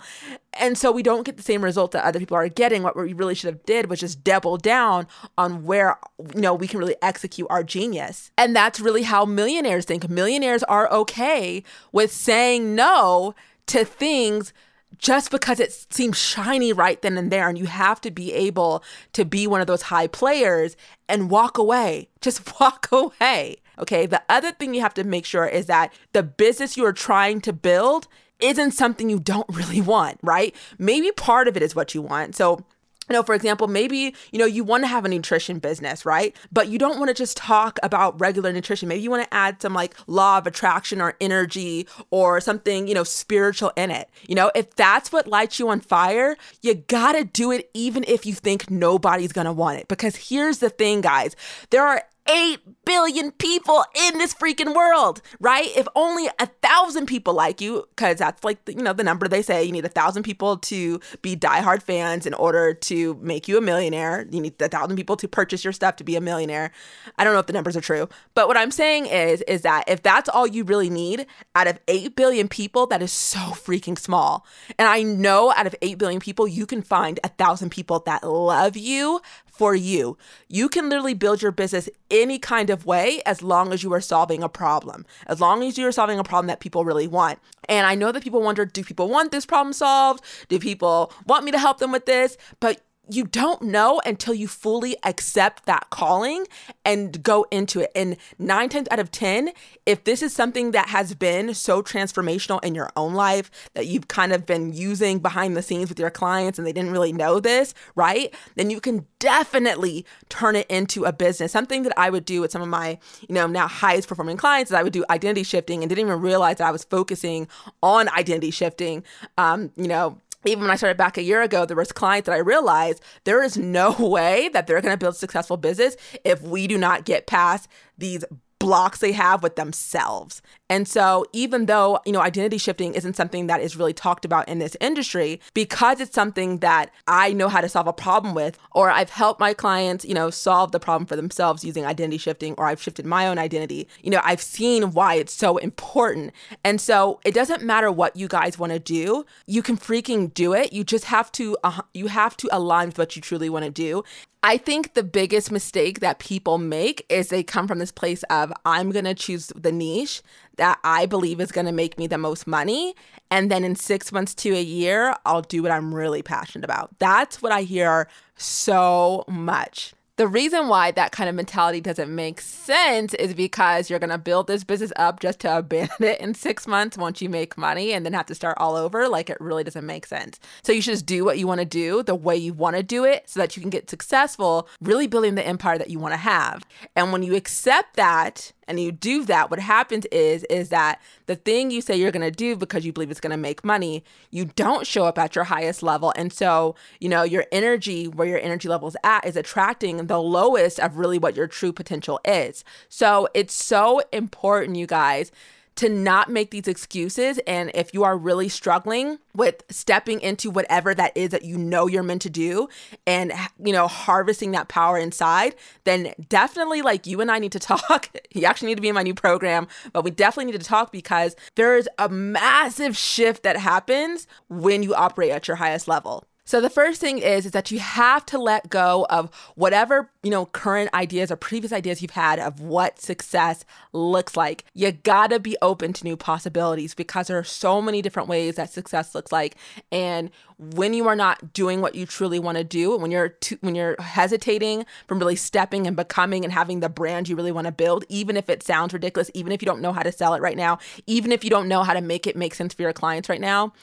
and 0.54 0.78
so 0.78 0.92
we 0.92 1.04
don't 1.04 1.26
get 1.26 1.38
the 1.38 1.44
same 1.44 1.64
result 1.64 1.92
that 1.92 2.04
other 2.04 2.20
people 2.20 2.38
are 2.38 2.48
getting 2.48 2.84
what 2.84 2.96
we 2.96 3.14
really 3.14 3.36
should 3.36 3.54
have 3.54 3.66
did 3.66 3.90
was 3.90 4.00
just 4.00 4.24
double 4.24 4.58
down 4.58 5.08
on 5.38 5.66
where 5.66 5.98
you 6.34 6.42
know 6.42 6.54
we 6.54 6.68
can 6.68 6.80
really 6.80 6.96
execute 7.02 7.48
our 7.50 7.64
genius 7.64 8.32
and 8.38 8.56
that's 8.56 8.80
really 8.80 9.04
how 9.04 9.26
millionaires 9.26 9.86
think 9.86 10.10
millionaires 10.10 10.64
are 10.64 10.92
okay 10.92 11.64
with 11.92 12.12
saying 12.12 12.76
no 12.76 13.34
to 13.66 13.86
things 13.86 14.54
just 14.98 15.32
because 15.32 15.60
it 15.60 15.72
seems 15.92 16.18
shiny 16.18 16.74
right 16.74 17.02
then 17.02 17.18
and 17.18 17.32
there. 17.32 17.50
And 17.50 17.58
you 17.58 17.66
have 17.66 18.02
to 18.02 18.12
be 18.12 18.34
able 18.34 18.84
to 19.14 19.26
be 19.26 19.48
one 19.48 19.62
of 19.62 19.68
those 19.68 19.84
high 19.84 20.08
players 20.08 20.76
and 21.10 21.30
walk 21.30 21.58
away. 21.58 22.10
Just 22.22 22.60
walk 22.60 22.88
away. 22.92 23.58
Okay. 23.80 24.06
The 24.06 24.22
other 24.30 24.52
thing 24.52 24.74
you 24.74 24.82
have 24.82 24.94
to 24.96 25.04
make 25.04 25.26
sure 25.26 25.46
is 25.46 25.66
that 25.68 25.94
the 26.14 26.24
business 26.24 26.78
you 26.78 26.86
are 26.86 26.94
trying 26.94 27.42
to 27.42 27.54
build 27.54 28.08
isn't 28.44 28.72
something 28.72 29.10
you 29.10 29.20
don't 29.20 29.48
really 29.56 29.82
want, 29.82 30.20
right? 30.22 30.56
Maybe 30.78 31.12
part 31.12 31.48
of 31.48 31.58
it 31.58 31.64
is 31.64 31.76
what 31.76 31.96
you 31.96 32.02
want. 32.02 32.36
So 32.36 32.64
you 33.10 33.14
know, 33.14 33.24
for 33.24 33.36
example, 33.36 33.68
maybe, 33.68 34.16
you 34.32 34.40
know, 34.40 34.46
you 34.46 34.64
want 34.64 34.84
to 34.86 34.88
have 34.88 35.04
a 35.04 35.10
nutrition 35.10 35.60
business, 35.60 36.06
right? 36.06 36.34
But 36.54 36.70
you 36.70 36.80
don't 36.80 37.00
want 37.00 37.10
to 37.10 37.14
just 37.14 37.36
talk 37.36 37.78
about 37.84 38.18
regular 38.20 38.54
nutrition. 38.54 38.88
Maybe 38.88 39.02
you 39.02 39.12
want 39.12 39.24
to 39.24 39.34
add 39.34 39.62
some 39.62 39.74
like 39.74 39.94
law 40.08 40.38
of 40.38 40.48
attraction 40.48 41.02
or 41.02 41.16
energy 41.20 41.86
or 42.12 42.40
something, 42.40 42.88
you 42.88 42.94
know, 42.94 43.04
spiritual 43.04 43.74
in 43.76 43.92
it. 43.92 44.10
You 44.28 44.36
know, 44.36 44.52
if 44.56 44.74
that's 44.76 45.12
what 45.12 45.28
lights 45.28 45.60
you 45.60 45.68
on 45.68 45.82
fire, 45.82 46.38
you 46.62 46.76
got 46.76 47.12
to 47.12 47.26
do 47.26 47.52
it 47.52 47.70
even 47.74 48.06
if 48.08 48.26
you 48.26 48.34
think 48.34 48.72
nobody's 48.72 49.34
going 49.34 49.46
to 49.46 49.54
want 49.54 49.80
it. 49.80 49.90
Because 49.90 50.16
here's 50.16 50.60
the 50.60 50.70
thing, 50.70 51.02
guys, 51.02 51.36
there 51.72 51.86
are 51.86 52.04
8 52.28 52.83
billion 52.86 53.32
people 53.32 53.84
in 53.96 54.18
this 54.18 54.34
freaking 54.34 54.76
world, 54.76 55.22
right? 55.40 55.70
If 55.76 55.88
only 55.96 56.28
a 56.40 56.48
thousand 56.62 57.06
people 57.06 57.34
like 57.34 57.62
you, 57.62 57.86
because 57.90 58.18
that's 58.18 58.44
like, 58.44 58.66
the, 58.66 58.74
you 58.74 58.82
know, 58.82 58.94
the 58.94 59.04
number 59.04 59.28
they 59.28 59.42
say 59.42 59.64
you 59.64 59.72
need 59.72 59.86
a 59.86 59.90
thousand 59.90 60.24
people 60.24 60.58
to 60.58 61.00
be 61.22 61.36
diehard 61.36 61.82
fans 61.82 62.26
in 62.26 62.34
order 62.34 62.74
to 62.74 63.16
make 63.22 63.48
you 63.48 63.58
a 63.58 63.62
millionaire. 63.62 64.28
You 64.30 64.42
need 64.42 64.62
a 64.62 64.68
thousand 64.68 64.96
people 64.96 65.16
to 65.18 65.28
purchase 65.28 65.64
your 65.64 65.74
stuff 65.74 65.96
to 65.98 66.04
be 66.04 66.16
a 66.16 66.22
millionaire. 66.22 66.72
I 67.18 67.24
don't 67.24 67.34
know 67.34 67.40
if 67.40 67.48
the 67.48 67.54
numbers 67.54 67.78
are 67.78 67.82
true, 67.82 68.10
but 68.34 68.48
what 68.48 68.58
I'm 68.58 68.72
saying 68.72 69.06
is, 69.08 69.42
is 69.44 69.62
that 69.62 69.86
if 69.88 70.04
that's 70.04 70.30
all 70.30 70.48
you 70.48 70.64
really 70.64 70.90
need 70.90 71.26
out 71.56 71.68
of 71.68 71.80
8 71.88 72.16
billion 72.16 72.48
people, 72.48 72.88
that 72.88 73.02
is 73.02 73.12
so 73.12 73.40
freaking 73.40 73.98
small. 73.98 74.46
And 74.78 74.88
I 74.88 75.04
know 75.04 75.52
out 75.54 75.68
of 75.68 75.76
8 75.82 75.98
billion 75.98 76.20
people, 76.20 76.48
you 76.48 76.66
can 76.66 76.82
find 76.82 77.20
a 77.24 77.30
thousand 77.30 77.70
people 77.70 78.00
that 78.06 78.24
love 78.24 78.76
you 78.76 79.22
for 79.54 79.76
you. 79.76 80.18
You 80.48 80.68
can 80.68 80.90
literally 80.90 81.14
build 81.14 81.42
your 81.42 81.52
business 81.52 81.88
any 82.10 82.40
kind 82.40 82.70
of 82.70 82.73
way 82.78 83.22
as 83.26 83.42
long 83.42 83.72
as 83.74 83.84
you 83.84 83.94
are 83.94 84.02
solving 84.02 84.44
a 84.44 84.50
problem, 84.50 85.06
as 85.28 85.40
long 85.40 85.64
as 85.64 85.78
you 85.78 85.88
are 85.88 85.92
solving 85.92 86.20
a 86.20 86.24
problem 86.24 86.48
that 86.48 86.60
people 86.60 86.86
really 86.86 87.08
want. 87.08 87.40
And 87.70 87.88
I 87.88 87.96
know 87.96 88.12
that 88.12 88.24
people 88.24 88.42
wonder 88.42 88.66
do 88.66 88.84
people 88.84 89.10
want 89.10 89.32
this 89.32 89.46
problem 89.46 89.74
solved? 89.74 90.24
Do 90.50 90.60
people 90.60 91.14
want 91.28 91.46
me 91.46 91.52
to 91.52 91.60
help 91.60 91.78
them 91.80 91.92
with 91.92 92.06
this? 92.06 92.38
But 92.60 92.82
you 93.10 93.26
don't 93.26 93.62
know 93.62 94.02
until 94.06 94.34
you 94.34 94.48
fully 94.48 94.96
accept 95.04 95.66
that 95.66 95.90
calling 95.90 96.46
and 96.86 97.22
go 97.22 97.46
into 97.52 97.82
it. 97.82 97.92
And 97.96 98.16
nine 98.40 98.70
times 98.70 98.88
out 98.92 99.00
of 99.00 99.12
10, 99.12 99.52
if 99.86 100.06
this 100.06 100.22
is 100.22 100.34
something 100.34 100.72
that 100.72 100.88
has 100.88 101.14
been 101.14 101.54
so 101.54 101.82
transformational 101.82 102.64
in 102.64 102.74
your 102.74 102.90
own 102.96 103.14
life 103.14 103.52
that 103.74 103.88
you've 103.88 104.08
kind 104.08 104.32
of 104.32 104.46
been 104.46 104.72
using 104.72 105.20
behind 105.20 105.58
the 105.58 105.62
scenes 105.62 105.90
with 105.90 106.00
your 106.00 106.10
clients 106.10 106.58
and 106.58 106.66
they 106.66 106.72
didn't 106.72 106.92
really 106.92 107.12
know 107.12 107.42
this, 107.42 107.74
right? 107.96 108.34
Then 108.56 108.70
you 108.70 108.80
can 108.80 109.06
definitely 109.20 110.06
turn 110.30 110.56
it 110.56 110.68
into 110.70 111.04
a 111.04 111.12
business. 111.12 111.52
Something 111.52 111.84
that 111.84 111.94
I 111.98 112.10
would 112.10 112.24
do 112.24 112.40
with 112.40 112.52
some 112.52 112.62
of 112.62 112.70
my, 112.70 113.00
you 113.28 113.36
know, 113.36 113.48
now 113.48 113.68
highest 113.68 114.08
performing 114.08 114.38
clients 114.38 114.72
is 114.72 114.76
I 114.76 114.84
would 114.84 114.94
do 114.94 115.04
identity 115.10 115.44
shifting 115.44 115.84
and 115.84 115.90
didn't 115.90 116.06
even 116.06 116.22
realize 116.22 116.58
that 116.58 116.68
I 116.68 116.72
was 116.72 116.86
focusing 116.86 117.50
on 117.82 118.08
identity 118.10 118.52
shifting. 118.52 119.04
Um, 119.38 119.72
you 119.76 119.90
know, 119.90 120.20
even 120.46 120.62
when 120.62 120.72
I 120.72 120.76
started 120.76 120.98
back 120.98 121.18
a 121.18 121.24
year 121.24 121.42
ago, 121.42 121.66
there 121.66 121.78
was 121.78 121.92
clients 121.92 122.28
that 122.28 122.34
I 122.34 122.40
realized 122.40 123.02
there 123.24 123.44
is 123.44 123.58
no 123.58 123.92
way 124.00 124.50
that 124.54 124.68
they're 124.68 124.82
going 124.82 124.94
to 124.94 124.98
build 124.98 125.16
successful 125.16 125.58
business 125.58 125.96
if 126.24 126.42
we 126.42 126.68
do 126.68 126.78
not 126.78 127.06
get 127.06 127.28
past 127.28 127.68
these 127.98 128.24
blocks 128.60 129.00
they 129.00 129.12
have 129.12 129.44
with 129.44 129.58
themselves. 129.58 130.42
And 130.74 130.88
so, 130.88 131.24
even 131.34 131.68
though, 131.68 132.00
you 132.04 132.12
know, 132.12 132.20
identity 132.20 132.58
shifting 132.58 132.96
isn't 132.96 133.16
something 133.16 133.46
that 133.46 133.62
is 133.62 133.78
really 133.78 133.94
talked 133.94 134.26
about 134.26 134.50
in 134.50 134.58
this 134.58 134.76
industry, 134.82 135.40
because 135.54 136.02
it's 136.02 136.16
something 136.16 136.58
that 136.62 136.90
I 137.08 137.32
know 137.32 137.48
how 137.48 137.62
to 137.62 137.70
solve 137.70 137.86
a 137.86 137.94
problem 137.94 138.34
with, 138.34 138.58
or 138.72 138.90
I've 138.90 139.12
helped 139.12 139.40
my 139.40 139.54
clients, 139.54 140.04
you 140.04 140.16
know, 140.16 140.32
solve 140.32 140.72
the 140.72 140.80
problem 140.80 141.06
for 141.06 141.16
themselves 141.16 141.64
using 141.64 141.86
identity 141.86 142.18
shifting, 142.18 142.56
or 142.58 142.66
I've 142.66 142.82
shifted 142.82 143.06
my 143.06 143.28
own 143.28 143.38
identity, 143.38 143.88
you 144.02 144.10
know, 144.10 144.20
I've 144.24 144.42
seen 144.42 144.94
why 144.94 145.14
it's 145.14 145.32
so 145.32 145.58
important. 145.58 146.34
And 146.64 146.82
so, 146.82 147.20
it 147.24 147.36
doesn't 147.36 147.62
matter 147.62 147.92
what 147.92 148.16
you 148.16 148.28
guys 148.28 148.58
want 148.58 148.74
to 148.74 148.80
do, 148.80 149.28
you 149.46 149.62
can 149.62 149.78
freaking 149.78 150.34
do 150.34 150.54
it. 150.54 150.74
You 150.74 150.84
just 150.84 151.06
have 151.06 151.32
to, 151.34 151.56
uh, 151.64 151.84
you 151.94 152.08
have 152.08 152.36
to 152.38 152.50
align 152.52 152.88
with 152.88 152.98
what 152.98 153.16
you 153.16 153.22
truly 153.22 153.48
want 153.48 153.66
to 153.66 153.70
do. 153.70 154.04
I 154.46 154.58
think 154.58 154.94
the 154.94 155.04
biggest 155.04 155.54
mistake 155.54 156.02
that 156.02 156.20
people 156.20 156.58
make 156.58 157.06
is 157.08 157.30
they 157.30 157.44
come 157.44 157.66
from 157.66 157.80
this 157.80 157.94
place 157.94 158.24
of, 158.24 158.52
I'm 158.66 158.92
going 158.92 159.06
to 159.06 159.14
choose 159.14 159.54
the 159.56 159.72
niche 159.72 160.22
that 160.58 160.80
I 160.84 161.06
believe 161.06 161.40
is 161.40 161.52
going 161.52 161.66
to 161.66 161.72
make 161.72 161.98
me 161.98 162.08
the 162.08 162.18
most 162.18 162.48
money. 162.48 162.96
And 163.32 163.50
then 163.50 163.64
in 163.64 163.76
six 163.76 164.12
months 164.12 164.36
to 164.36 164.52
a 164.52 164.62
year, 164.62 165.16
I'll 165.26 165.42
do 165.42 165.64
what 165.64 165.72
I'm 165.72 165.94
really 165.94 166.22
passionate 166.22 166.66
about. 166.66 166.98
That's 167.00 167.42
what 167.42 167.52
I 167.52 167.64
hear 167.64 168.08
so 168.36 169.24
much. 169.28 169.94
The 170.16 170.28
reason 170.28 170.68
why 170.68 170.92
that 170.92 171.12
kind 171.12 171.28
of 171.28 171.34
mentality 171.34 171.82
doesn't 171.82 172.14
make 172.14 172.40
sense 172.40 173.16
is 173.16 173.34
because 173.34 173.90
you're 173.90 173.98
going 173.98 174.12
to 174.12 174.20
build 174.20 174.46
this 174.46 174.64
business 174.64 174.94
up 174.96 175.20
just 175.20 175.40
to 175.40 175.58
abandon 175.58 176.04
it 176.04 176.22
in 176.22 176.36
six 176.36 176.68
months 176.68 177.00
once 177.00 177.20
you 177.20 177.30
make 177.30 177.58
money 177.58 177.94
and 177.94 178.06
then 178.06 178.14
have 178.14 178.28
to 178.28 178.36
start 178.36 178.56
all 178.60 178.76
over. 178.76 179.10
Like 179.10 179.32
it 179.32 179.38
really 179.40 179.64
doesn't 179.64 179.88
make 179.88 180.06
sense. 180.06 180.40
So 180.62 180.72
you 180.72 180.84
should 180.84 180.94
just 180.94 181.08
do 181.08 181.26
what 181.26 181.40
you 181.40 181.48
want 181.48 181.62
to 181.62 181.66
do 181.66 182.04
the 182.04 182.14
way 182.14 182.38
you 182.38 182.54
want 182.54 182.76
to 182.76 182.84
do 182.84 183.06
it 183.06 183.28
so 183.28 183.40
that 183.40 183.58
you 183.58 183.62
can 183.62 183.72
get 183.72 183.90
successful, 183.90 184.68
really 184.80 185.08
building 185.08 185.34
the 185.34 185.48
empire 185.48 185.80
that 185.80 185.90
you 185.90 185.98
want 185.98 186.14
to 186.14 186.18
have. 186.18 186.64
And 186.96 187.12
when 187.12 187.24
you 187.24 187.34
accept 187.34 187.96
that, 187.96 188.52
and 188.68 188.80
you 188.80 188.92
do 188.92 189.26
that 189.26 189.50
what 189.50 189.60
happens 189.60 190.06
is 190.12 190.44
is 190.46 190.70
that 190.70 191.02
the 191.26 191.36
thing 191.36 191.72
you 191.72 191.82
say 191.82 191.96
you're 191.96 192.12
going 192.12 192.22
to 192.22 192.32
do 192.32 192.56
because 192.56 192.86
you 192.86 192.94
believe 192.94 193.12
it's 193.12 193.20
going 193.20 193.32
to 193.32 193.38
make 193.38 193.64
money 193.64 194.04
you 194.32 194.46
don't 194.46 194.88
show 194.88 195.06
up 195.06 195.18
at 195.18 195.36
your 195.36 195.46
highest 195.46 195.84
level. 195.84 196.14
And 196.16 196.32
so 196.32 196.76
you 197.00 197.10
know 197.10 197.24
your 197.24 197.46
energy 197.52 198.08
where 198.08 198.28
your 198.28 198.40
energy 198.40 198.68
level 198.68 198.88
is 198.88 198.98
at 199.04 199.26
is 199.26 199.36
attracting 199.36 200.08
the 200.08 200.22
lowest 200.22 200.80
of 200.80 200.98
really 200.98 201.18
what 201.18 201.36
your 201.36 201.48
true 201.48 201.72
potential 201.72 202.20
is. 202.26 202.64
So 202.90 203.28
it's 203.34 203.54
so 203.54 204.02
important 204.12 204.78
you 204.78 204.88
guys 204.88 205.32
to 205.76 205.90
not 205.90 206.30
make 206.30 206.52
these 206.52 206.68
excuses. 206.68 207.40
And 207.48 207.72
if 207.74 207.94
you 207.94 208.04
are 208.04 208.18
really 208.18 208.50
struggling 208.50 209.20
with 209.36 209.64
stepping 209.70 210.22
into 210.22 210.50
whatever 210.50 210.94
that 210.94 211.16
is 211.16 211.30
that 211.30 211.44
you 211.44 211.58
know 211.58 211.88
you're 211.88 212.04
meant 212.04 212.22
to 212.24 212.30
do 212.30 212.68
and, 213.08 213.34
you 213.64 213.74
know, 213.74 213.88
harvesting 213.88 214.52
that 214.52 214.68
power 214.68 214.98
inside, 214.98 215.56
then 215.84 216.14
definitely 216.30 216.82
like 216.82 217.08
you 217.08 217.22
and 217.22 217.32
I 217.32 217.40
need 217.40 217.52
to 217.54 217.60
talk. 217.64 218.10
you 218.32 218.46
actually 218.46 218.70
need 218.70 218.76
to 218.76 218.82
be 218.82 218.90
in 218.90 218.96
my 218.96 219.04
new 219.04 219.16
program, 219.16 219.68
but 219.92 220.04
we 220.04 220.12
definitely 220.12 220.52
need 220.52 220.60
to 220.60 220.66
talk 220.66 220.92
because 220.92 221.36
there's 221.56 221.88
a 221.98 222.10
massive 222.10 222.96
shift 222.96 223.44
that 223.44 223.58
happens 223.58 224.28
when 224.50 224.84
you 224.84 224.94
operate 224.94 225.32
at 225.32 225.48
your 225.48 225.58
highest 225.58 225.88
level. 225.88 226.26
So 226.46 226.60
the 226.60 226.70
first 226.70 227.00
thing 227.00 227.20
is 227.20 227.46
is 227.46 227.52
that 227.54 227.72
you 227.72 227.80
have 227.80 228.26
to 228.28 228.38
let 228.38 228.70
go 228.70 229.06
of 229.10 229.34
whatever, 229.56 230.10
you 230.24 230.30
know, 230.30 230.48
current 230.48 230.94
ideas 230.94 231.32
or 231.32 231.38
previous 231.38 231.72
ideas 231.72 232.02
you've 232.02 232.12
had 232.12 232.38
of 232.38 232.60
what 232.60 233.00
success 233.00 233.64
looks 233.94 234.36
like. 234.36 234.66
You 234.74 234.92
got 234.92 235.28
to 235.28 235.40
be 235.40 235.56
open 235.62 235.94
to 235.94 236.04
new 236.04 236.18
possibilities 236.18 236.94
because 236.94 237.28
there 237.28 237.38
are 237.38 237.46
so 237.46 237.82
many 237.82 238.02
different 238.02 238.28
ways 238.28 238.56
that 238.56 238.72
success 238.72 239.16
looks 239.16 239.32
like 239.32 239.56
and 239.92 240.32
when 240.58 240.94
you 240.94 241.08
are 241.08 241.16
not 241.16 241.54
doing 241.54 241.82
what 241.82 241.96
you 241.96 242.06
truly 242.06 242.40
want 242.40 242.58
to 242.58 242.64
do, 242.64 242.96
when 242.98 243.12
you're 243.12 243.30
too, 243.30 243.58
when 243.62 243.76
you're 243.76 244.00
hesitating 244.00 244.86
from 245.08 245.20
really 245.20 245.36
stepping 245.36 245.88
and 245.88 245.96
becoming 245.96 246.44
and 246.44 246.54
having 246.54 246.80
the 246.80 246.90
brand 246.90 247.28
you 247.28 247.36
really 247.36 247.52
want 247.52 247.66
to 247.66 247.72
build, 247.72 248.06
even 248.10 248.38
if 248.38 248.50
it 248.50 248.64
sounds 248.64 248.94
ridiculous, 248.94 249.32
even 249.34 249.52
if 249.52 249.62
you 249.62 249.66
don't 249.66 249.82
know 249.82 249.94
how 249.94 250.04
to 250.04 250.12
sell 250.12 250.34
it 250.34 250.42
right 250.42 250.58
now, 250.58 250.78
even 251.08 251.32
if 251.32 251.44
you 251.44 251.50
don't 251.50 251.68
know 251.68 251.84
how 251.84 251.94
to 251.94 252.02
make 252.02 252.28
it 252.28 252.36
make 252.36 252.54
sense 252.54 252.74
for 252.74 252.82
your 252.82 252.94
clients 252.94 253.30
right 253.30 253.42
now, 253.42 253.74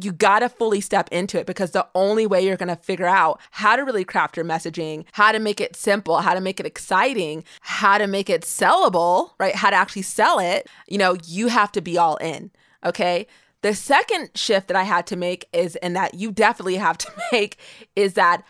you 0.00 0.12
got 0.12 0.40
to 0.40 0.48
fully 0.48 0.80
step 0.80 1.08
into 1.12 1.38
it 1.38 1.46
because 1.46 1.70
the 1.70 1.86
only 1.94 2.26
way 2.26 2.44
you're 2.44 2.56
going 2.56 2.68
to 2.68 2.76
figure 2.76 3.06
out 3.06 3.40
how 3.50 3.76
to 3.76 3.82
really 3.82 4.04
craft 4.04 4.36
your 4.36 4.46
messaging, 4.46 5.04
how 5.12 5.32
to 5.32 5.38
make 5.38 5.60
it 5.60 5.76
simple, 5.76 6.18
how 6.18 6.34
to 6.34 6.40
make 6.40 6.58
it 6.58 6.66
exciting, 6.66 7.44
how 7.60 7.98
to 7.98 8.06
make 8.06 8.28
it 8.28 8.42
sellable, 8.42 9.30
right? 9.38 9.54
How 9.54 9.70
to 9.70 9.76
actually 9.76 10.02
sell 10.02 10.38
it, 10.38 10.68
you 10.88 10.98
know, 10.98 11.16
you 11.24 11.48
have 11.48 11.72
to 11.72 11.80
be 11.80 11.96
all 11.96 12.16
in. 12.16 12.50
Okay. 12.84 13.26
The 13.62 13.74
second 13.74 14.30
shift 14.34 14.68
that 14.68 14.76
I 14.76 14.82
had 14.82 15.06
to 15.06 15.16
make 15.16 15.48
is, 15.52 15.76
and 15.76 15.96
that 15.96 16.14
you 16.14 16.30
definitely 16.30 16.76
have 16.76 16.98
to 16.98 17.12
make, 17.32 17.58
is 17.96 18.14
that 18.14 18.44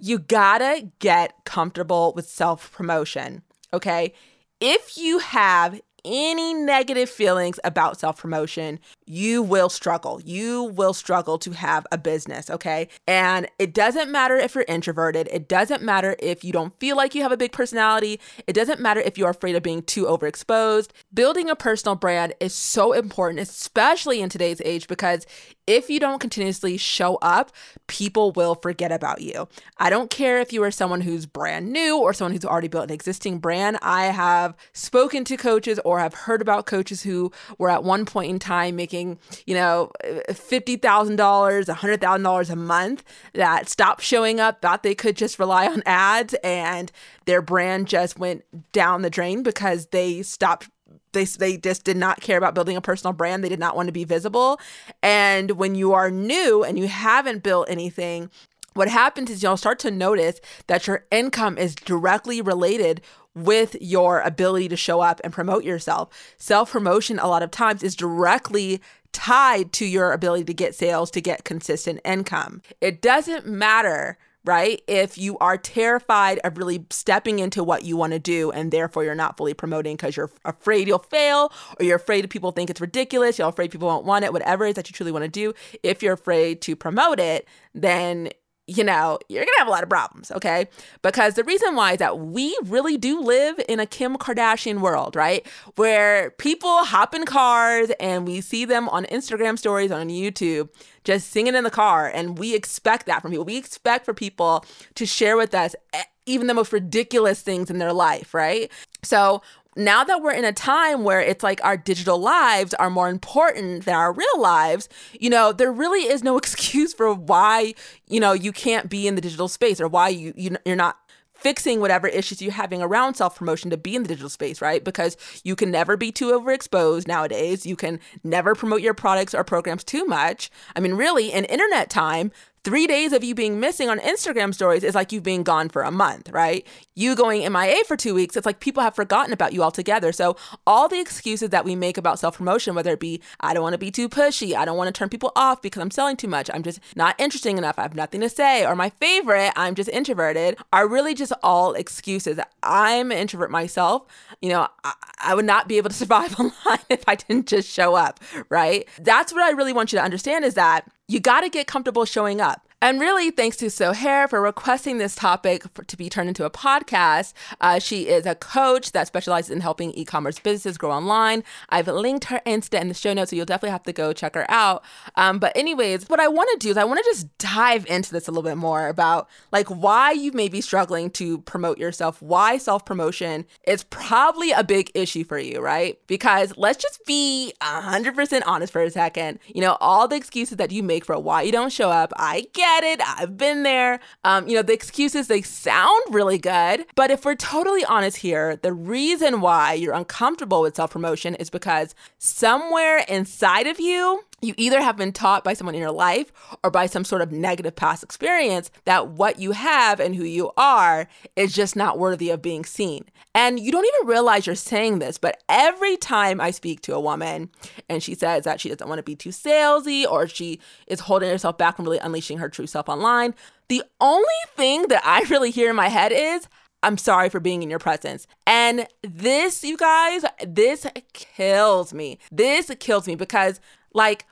you 0.00 0.18
gotta 0.18 0.88
get 0.98 1.44
comfortable 1.44 2.12
with 2.14 2.28
self 2.28 2.72
promotion. 2.72 3.42
Okay. 3.72 4.14
If 4.60 4.98
you 4.98 5.18
have 5.18 5.80
any 6.04 6.54
negative 6.54 7.10
feelings 7.10 7.58
about 7.64 7.98
self 7.98 8.18
promotion, 8.18 8.78
you 9.06 9.42
will 9.42 9.68
struggle. 9.68 10.20
You 10.24 10.64
will 10.64 10.92
struggle 10.92 11.38
to 11.38 11.52
have 11.52 11.86
a 11.92 11.98
business, 11.98 12.50
okay? 12.50 12.88
And 13.06 13.48
it 13.58 13.74
doesn't 13.74 14.10
matter 14.10 14.36
if 14.36 14.54
you're 14.54 14.64
introverted. 14.68 15.28
It 15.32 15.48
doesn't 15.48 15.82
matter 15.82 16.16
if 16.18 16.44
you 16.44 16.52
don't 16.52 16.78
feel 16.78 16.96
like 16.96 17.14
you 17.14 17.22
have 17.22 17.32
a 17.32 17.36
big 17.36 17.52
personality. 17.52 18.20
It 18.46 18.52
doesn't 18.52 18.80
matter 18.80 19.00
if 19.00 19.18
you're 19.18 19.30
afraid 19.30 19.56
of 19.56 19.62
being 19.62 19.82
too 19.82 20.04
overexposed. 20.04 20.90
Building 21.12 21.50
a 21.50 21.56
personal 21.56 21.96
brand 21.96 22.34
is 22.40 22.54
so 22.54 22.92
important, 22.92 23.40
especially 23.40 24.20
in 24.20 24.28
today's 24.28 24.60
age, 24.64 24.88
because 24.88 25.26
if 25.66 25.88
you 25.88 26.00
don't 26.00 26.18
continuously 26.18 26.76
show 26.76 27.16
up, 27.22 27.52
people 27.86 28.32
will 28.32 28.56
forget 28.56 28.90
about 28.90 29.20
you. 29.20 29.48
I 29.78 29.88
don't 29.88 30.10
care 30.10 30.40
if 30.40 30.52
you 30.52 30.64
are 30.64 30.70
someone 30.72 31.02
who's 31.02 31.26
brand 31.26 31.72
new 31.72 31.98
or 31.98 32.12
someone 32.12 32.32
who's 32.32 32.44
already 32.44 32.66
built 32.66 32.84
an 32.84 32.90
existing 32.92 33.38
brand. 33.38 33.78
I 33.80 34.06
have 34.06 34.56
spoken 34.72 35.24
to 35.26 35.36
coaches 35.36 35.78
have 35.98 36.14
heard 36.14 36.40
about 36.40 36.66
coaches 36.66 37.02
who 37.02 37.32
were 37.58 37.70
at 37.70 37.84
one 37.84 38.04
point 38.04 38.30
in 38.30 38.38
time 38.38 38.76
making, 38.76 39.18
you 39.46 39.54
know, 39.54 39.90
$50,000, 40.04 40.78
$100,000 40.78 42.50
a 42.50 42.56
month 42.56 43.04
that 43.34 43.68
stopped 43.68 44.02
showing 44.02 44.40
up, 44.40 44.62
thought 44.62 44.82
they 44.82 44.94
could 44.94 45.16
just 45.16 45.38
rely 45.38 45.66
on 45.66 45.82
ads, 45.86 46.34
and 46.44 46.92
their 47.24 47.42
brand 47.42 47.88
just 47.88 48.18
went 48.18 48.44
down 48.72 49.02
the 49.02 49.10
drain 49.10 49.42
because 49.42 49.86
they 49.86 50.22
stopped 50.22 50.68
they 51.12 51.24
they 51.24 51.56
just 51.56 51.84
did 51.84 51.96
not 51.96 52.20
care 52.20 52.38
about 52.38 52.54
building 52.54 52.76
a 52.76 52.80
personal 52.80 53.12
brand. 53.12 53.42
They 53.42 53.48
did 53.48 53.58
not 53.58 53.76
want 53.76 53.88
to 53.88 53.92
be 53.92 54.04
visible. 54.04 54.60
And 55.02 55.52
when 55.52 55.74
you 55.74 55.92
are 55.92 56.10
new 56.10 56.62
and 56.62 56.78
you 56.78 56.88
haven't 56.88 57.42
built 57.42 57.68
anything, 57.68 58.30
what 58.74 58.88
happens 58.88 59.30
is 59.30 59.42
you'll 59.42 59.56
start 59.56 59.78
to 59.80 59.90
notice 59.90 60.40
that 60.68 60.86
your 60.86 61.04
income 61.10 61.58
is 61.58 61.74
directly 61.74 62.40
related 62.40 63.00
with 63.34 63.76
your 63.80 64.20
ability 64.20 64.68
to 64.68 64.76
show 64.76 65.00
up 65.00 65.20
and 65.22 65.32
promote 65.32 65.64
yourself. 65.64 66.08
Self 66.36 66.72
promotion, 66.72 67.18
a 67.18 67.28
lot 67.28 67.42
of 67.42 67.50
times, 67.50 67.82
is 67.82 67.94
directly 67.94 68.80
tied 69.12 69.72
to 69.72 69.84
your 69.84 70.12
ability 70.12 70.44
to 70.44 70.54
get 70.54 70.74
sales, 70.74 71.10
to 71.10 71.20
get 71.20 71.44
consistent 71.44 72.00
income. 72.04 72.62
It 72.80 73.02
doesn't 73.02 73.46
matter 73.46 74.18
right? 74.44 74.80
If 74.86 75.18
you 75.18 75.36
are 75.38 75.58
terrified 75.58 76.40
of 76.44 76.56
really 76.56 76.86
stepping 76.90 77.38
into 77.40 77.62
what 77.62 77.84
you 77.84 77.96
want 77.96 78.12
to 78.14 78.18
do 78.18 78.50
and 78.50 78.72
therefore 78.72 79.04
you're 79.04 79.14
not 79.14 79.36
fully 79.36 79.54
promoting 79.54 79.96
because 79.96 80.16
you're 80.16 80.30
afraid 80.44 80.88
you'll 80.88 80.98
fail 80.98 81.52
or 81.78 81.84
you're 81.84 81.96
afraid 81.96 82.28
people 82.30 82.50
think 82.50 82.70
it's 82.70 82.80
ridiculous, 82.80 83.38
you're 83.38 83.48
afraid 83.48 83.70
people 83.70 83.88
won't 83.88 84.06
want 84.06 84.24
it, 84.24 84.32
whatever 84.32 84.64
it 84.64 84.70
is 84.70 84.74
that 84.76 84.88
you 84.88 84.94
truly 84.94 85.12
want 85.12 85.24
to 85.24 85.28
do, 85.28 85.52
if 85.82 86.02
you're 86.02 86.14
afraid 86.14 86.62
to 86.62 86.74
promote 86.74 87.20
it, 87.20 87.46
then 87.74 88.30
you 88.66 88.84
know, 88.84 89.18
you're 89.28 89.44
gonna 89.44 89.58
have 89.58 89.66
a 89.66 89.70
lot 89.70 89.82
of 89.82 89.88
problems, 89.88 90.30
okay? 90.30 90.68
Because 91.02 91.34
the 91.34 91.42
reason 91.42 91.74
why 91.74 91.92
is 91.92 91.98
that 91.98 92.20
we 92.20 92.56
really 92.64 92.96
do 92.96 93.20
live 93.20 93.60
in 93.68 93.80
a 93.80 93.86
Kim 93.86 94.16
Kardashian 94.16 94.80
world, 94.80 95.16
right? 95.16 95.44
Where 95.74 96.30
people 96.32 96.84
hop 96.84 97.14
in 97.14 97.24
cars 97.24 97.90
and 97.98 98.26
we 98.26 98.40
see 98.40 98.64
them 98.64 98.88
on 98.88 99.06
Instagram 99.06 99.58
stories 99.58 99.90
on 99.90 100.08
YouTube 100.08 100.68
just 101.02 101.30
singing 101.30 101.54
in 101.54 101.64
the 101.64 101.70
car. 101.70 102.06
And 102.08 102.38
we 102.38 102.54
expect 102.54 103.06
that 103.06 103.22
from 103.22 103.32
people. 103.32 103.44
We 103.44 103.56
expect 103.56 104.04
for 104.04 104.14
people 104.14 104.64
to 104.94 105.06
share 105.06 105.36
with 105.36 105.54
us 105.54 105.74
eh, 105.92 106.02
even 106.26 106.46
the 106.46 106.54
most 106.54 106.72
ridiculous 106.72 107.42
things 107.42 107.70
in 107.70 107.78
their 107.78 107.92
life, 107.92 108.34
right? 108.34 108.70
So 109.02 109.42
now 109.76 110.04
that 110.04 110.22
we're 110.22 110.32
in 110.32 110.44
a 110.44 110.52
time 110.52 111.04
where 111.04 111.20
it's 111.20 111.42
like 111.42 111.62
our 111.64 111.76
digital 111.76 112.18
lives 112.18 112.74
are 112.74 112.90
more 112.90 113.08
important 113.08 113.84
than 113.84 113.94
our 113.94 114.12
real 114.12 114.40
lives, 114.40 114.88
you 115.18 115.30
know, 115.30 115.52
there 115.52 115.72
really 115.72 116.02
is 116.02 116.22
no 116.22 116.36
excuse 116.38 116.92
for 116.92 117.14
why, 117.14 117.74
you 118.08 118.20
know, 118.20 118.32
you 118.32 118.52
can't 118.52 118.88
be 118.88 119.06
in 119.06 119.14
the 119.14 119.20
digital 119.20 119.48
space 119.48 119.80
or 119.80 119.88
why 119.88 120.08
you, 120.08 120.32
you 120.36 120.56
you're 120.64 120.76
not 120.76 120.98
fixing 121.40 121.80
whatever 121.80 122.06
issues 122.06 122.42
you're 122.42 122.52
having 122.52 122.82
around 122.82 123.14
self 123.14 123.36
promotion 123.36 123.70
to 123.70 123.76
be 123.76 123.96
in 123.96 124.02
the 124.02 124.08
digital 124.08 124.28
space, 124.28 124.60
right? 124.60 124.84
Because 124.84 125.16
you 125.42 125.56
can 125.56 125.70
never 125.70 125.96
be 125.96 126.12
too 126.12 126.32
overexposed 126.32 127.08
nowadays. 127.08 127.64
You 127.64 127.76
can 127.76 127.98
never 128.22 128.54
promote 128.54 128.82
your 128.82 128.94
products 128.94 129.34
or 129.34 129.42
programs 129.42 129.84
too 129.84 130.04
much. 130.04 130.50
I 130.76 130.80
mean, 130.80 130.94
really, 130.94 131.32
in 131.32 131.44
internet 131.46 131.88
time, 131.90 132.30
Three 132.62 132.86
days 132.86 133.14
of 133.14 133.24
you 133.24 133.34
being 133.34 133.58
missing 133.58 133.88
on 133.88 133.98
Instagram 134.00 134.52
stories 134.52 134.84
is 134.84 134.94
like 134.94 135.12
you 135.12 135.22
being 135.22 135.42
gone 135.42 135.70
for 135.70 135.80
a 135.80 135.90
month, 135.90 136.28
right? 136.28 136.66
You 136.94 137.16
going 137.16 137.50
MIA 137.50 137.84
for 137.86 137.96
two 137.96 138.14
weeks, 138.14 138.36
it's 138.36 138.44
like 138.44 138.60
people 138.60 138.82
have 138.82 138.94
forgotten 138.94 139.32
about 139.32 139.54
you 139.54 139.62
altogether. 139.62 140.12
So, 140.12 140.36
all 140.66 140.86
the 140.86 141.00
excuses 141.00 141.48
that 141.50 141.64
we 141.64 141.74
make 141.74 141.96
about 141.96 142.18
self 142.18 142.36
promotion, 142.36 142.74
whether 142.74 142.92
it 142.92 143.00
be, 143.00 143.22
I 143.40 143.54
don't 143.54 143.62
want 143.62 143.72
to 143.72 143.78
be 143.78 143.90
too 143.90 144.10
pushy, 144.10 144.54
I 144.54 144.66
don't 144.66 144.76
want 144.76 144.94
to 144.94 144.98
turn 144.98 145.08
people 145.08 145.32
off 145.34 145.62
because 145.62 145.80
I'm 145.80 145.90
selling 145.90 146.18
too 146.18 146.28
much, 146.28 146.50
I'm 146.52 146.62
just 146.62 146.80
not 146.94 147.18
interesting 147.18 147.56
enough, 147.56 147.78
I 147.78 147.82
have 147.82 147.94
nothing 147.94 148.20
to 148.20 148.28
say, 148.28 148.66
or 148.66 148.76
my 148.76 148.90
favorite, 148.90 149.54
I'm 149.56 149.74
just 149.74 149.88
introverted, 149.88 150.58
are 150.70 150.86
really 150.86 151.14
just 151.14 151.32
all 151.42 151.72
excuses. 151.72 152.38
I'm 152.62 153.10
an 153.10 153.16
introvert 153.16 153.50
myself. 153.50 154.02
You 154.42 154.50
know, 154.50 154.68
I, 154.84 154.92
I 155.18 155.34
would 155.34 155.46
not 155.46 155.66
be 155.66 155.78
able 155.78 155.88
to 155.88 155.96
survive 156.04 156.34
online 156.38 156.84
if 156.90 157.04
I 157.08 157.14
didn't 157.14 157.46
just 157.46 157.70
show 157.70 157.94
up, 157.94 158.20
right? 158.50 158.86
That's 159.00 159.32
what 159.32 159.44
I 159.44 159.52
really 159.52 159.72
want 159.72 159.94
you 159.94 159.98
to 159.98 160.04
understand 160.04 160.44
is 160.44 160.54
that 160.54 160.86
you 161.10 161.18
got 161.18 161.40
to 161.40 161.48
get 161.48 161.66
comfortable 161.66 162.04
showing 162.04 162.40
up. 162.40 162.69
And 162.82 162.98
really, 162.98 163.30
thanks 163.30 163.58
to 163.58 163.66
Sohair 163.66 164.26
for 164.26 164.40
requesting 164.40 164.96
this 164.96 165.14
topic 165.14 165.64
for, 165.74 165.84
to 165.84 165.96
be 165.98 166.08
turned 166.08 166.30
into 166.30 166.46
a 166.46 166.50
podcast. 166.50 167.34
Uh, 167.60 167.78
she 167.78 168.08
is 168.08 168.24
a 168.24 168.34
coach 168.34 168.92
that 168.92 169.06
specializes 169.06 169.50
in 169.50 169.60
helping 169.60 169.92
e 169.92 170.06
commerce 170.06 170.38
businesses 170.38 170.78
grow 170.78 170.90
online. 170.90 171.44
I've 171.68 171.88
linked 171.88 172.24
her 172.26 172.40
Insta 172.46 172.80
in 172.80 172.88
the 172.88 172.94
show 172.94 173.12
notes, 173.12 173.30
so 173.30 173.36
you'll 173.36 173.44
definitely 173.44 173.72
have 173.72 173.82
to 173.82 173.92
go 173.92 174.14
check 174.14 174.34
her 174.34 174.50
out. 174.50 174.82
Um, 175.16 175.38
but, 175.38 175.54
anyways, 175.54 176.08
what 176.08 176.20
I 176.20 176.28
want 176.28 176.48
to 176.52 176.56
do 176.56 176.70
is 176.70 176.78
I 176.78 176.84
want 176.84 177.00
to 177.00 177.04
just 177.04 177.36
dive 177.36 177.84
into 177.84 178.12
this 178.12 178.28
a 178.28 178.30
little 178.30 178.42
bit 178.42 178.56
more 178.56 178.88
about 178.88 179.28
like 179.52 179.68
why 179.68 180.12
you 180.12 180.32
may 180.32 180.48
be 180.48 180.62
struggling 180.62 181.10
to 181.10 181.40
promote 181.42 181.76
yourself, 181.76 182.22
why 182.22 182.56
self 182.56 182.86
promotion 182.86 183.44
is 183.66 183.84
probably 183.84 184.52
a 184.52 184.64
big 184.64 184.90
issue 184.94 185.24
for 185.24 185.38
you, 185.38 185.60
right? 185.60 185.98
Because 186.06 186.56
let's 186.56 186.82
just 186.82 187.04
be 187.04 187.52
100% 187.60 188.42
honest 188.46 188.72
for 188.72 188.82
a 188.82 188.90
second. 188.90 189.38
You 189.48 189.60
know, 189.60 189.76
all 189.82 190.08
the 190.08 190.16
excuses 190.16 190.56
that 190.56 190.72
you 190.72 190.82
make 190.82 191.04
for 191.04 191.18
why 191.18 191.42
you 191.42 191.52
don't 191.52 191.70
show 191.70 191.90
up, 191.90 192.14
I 192.16 192.46
get 192.54 192.69
get 192.70 192.84
it. 192.84 193.00
I've 193.06 193.36
been 193.36 193.62
there. 193.62 194.00
Um, 194.24 194.48
you 194.48 194.54
know, 194.54 194.62
the 194.62 194.72
excuses, 194.72 195.26
they 195.26 195.42
sound 195.42 196.02
really 196.10 196.38
good. 196.38 196.86
But 196.94 197.10
if 197.10 197.24
we're 197.24 197.34
totally 197.34 197.84
honest 197.84 198.18
here, 198.18 198.56
the 198.56 198.72
reason 198.72 199.40
why 199.40 199.74
you're 199.74 199.94
uncomfortable 199.94 200.62
with 200.62 200.76
self 200.76 200.90
promotion 200.90 201.34
is 201.36 201.50
because 201.50 201.94
somewhere 202.18 202.98
inside 203.08 203.66
of 203.66 203.80
you, 203.80 204.24
you 204.42 204.54
either 204.56 204.80
have 204.80 204.96
been 204.96 205.12
taught 205.12 205.44
by 205.44 205.52
someone 205.52 205.74
in 205.74 205.80
your 205.80 205.90
life 205.90 206.32
or 206.64 206.70
by 206.70 206.86
some 206.86 207.04
sort 207.04 207.22
of 207.22 207.32
negative 207.32 207.76
past 207.76 208.02
experience 208.02 208.70
that 208.84 209.08
what 209.08 209.38
you 209.38 209.52
have 209.52 210.00
and 210.00 210.14
who 210.14 210.24
you 210.24 210.50
are 210.56 211.08
is 211.36 211.52
just 211.52 211.76
not 211.76 211.98
worthy 211.98 212.30
of 212.30 212.42
being 212.42 212.64
seen. 212.64 213.04
And 213.34 213.60
you 213.60 213.70
don't 213.70 213.86
even 213.86 214.08
realize 214.08 214.46
you're 214.46 214.56
saying 214.56 214.98
this, 214.98 215.18
but 215.18 215.42
every 215.48 215.96
time 215.96 216.40
I 216.40 216.50
speak 216.50 216.80
to 216.82 216.94
a 216.94 217.00
woman 217.00 217.50
and 217.88 218.02
she 218.02 218.14
says 218.14 218.44
that 218.44 218.60
she 218.60 218.68
doesn't 218.68 218.88
want 218.88 218.98
to 218.98 219.02
be 219.02 219.16
too 219.16 219.30
salesy 219.30 220.04
or 220.04 220.26
she 220.26 220.60
is 220.86 221.00
holding 221.00 221.30
herself 221.30 221.58
back 221.58 221.76
from 221.76 221.84
really 221.84 221.98
unleashing 221.98 222.38
her 222.38 222.48
true 222.48 222.66
self 222.66 222.88
online, 222.88 223.34
the 223.68 223.82
only 224.00 224.26
thing 224.56 224.88
that 224.88 225.02
I 225.04 225.20
really 225.30 225.50
hear 225.50 225.70
in 225.70 225.76
my 225.76 225.88
head 225.88 226.12
is, 226.12 226.48
I'm 226.82 226.96
sorry 226.96 227.28
for 227.28 227.40
being 227.40 227.62
in 227.62 227.70
your 227.70 227.78
presence. 227.78 228.26
And 228.46 228.86
this, 229.02 229.62
you 229.62 229.76
guys, 229.76 230.24
this 230.46 230.86
kills 231.12 231.92
me. 231.92 232.18
This 232.32 232.72
kills 232.80 233.06
me 233.06 233.14
because, 233.14 233.60
like, 233.92 234.26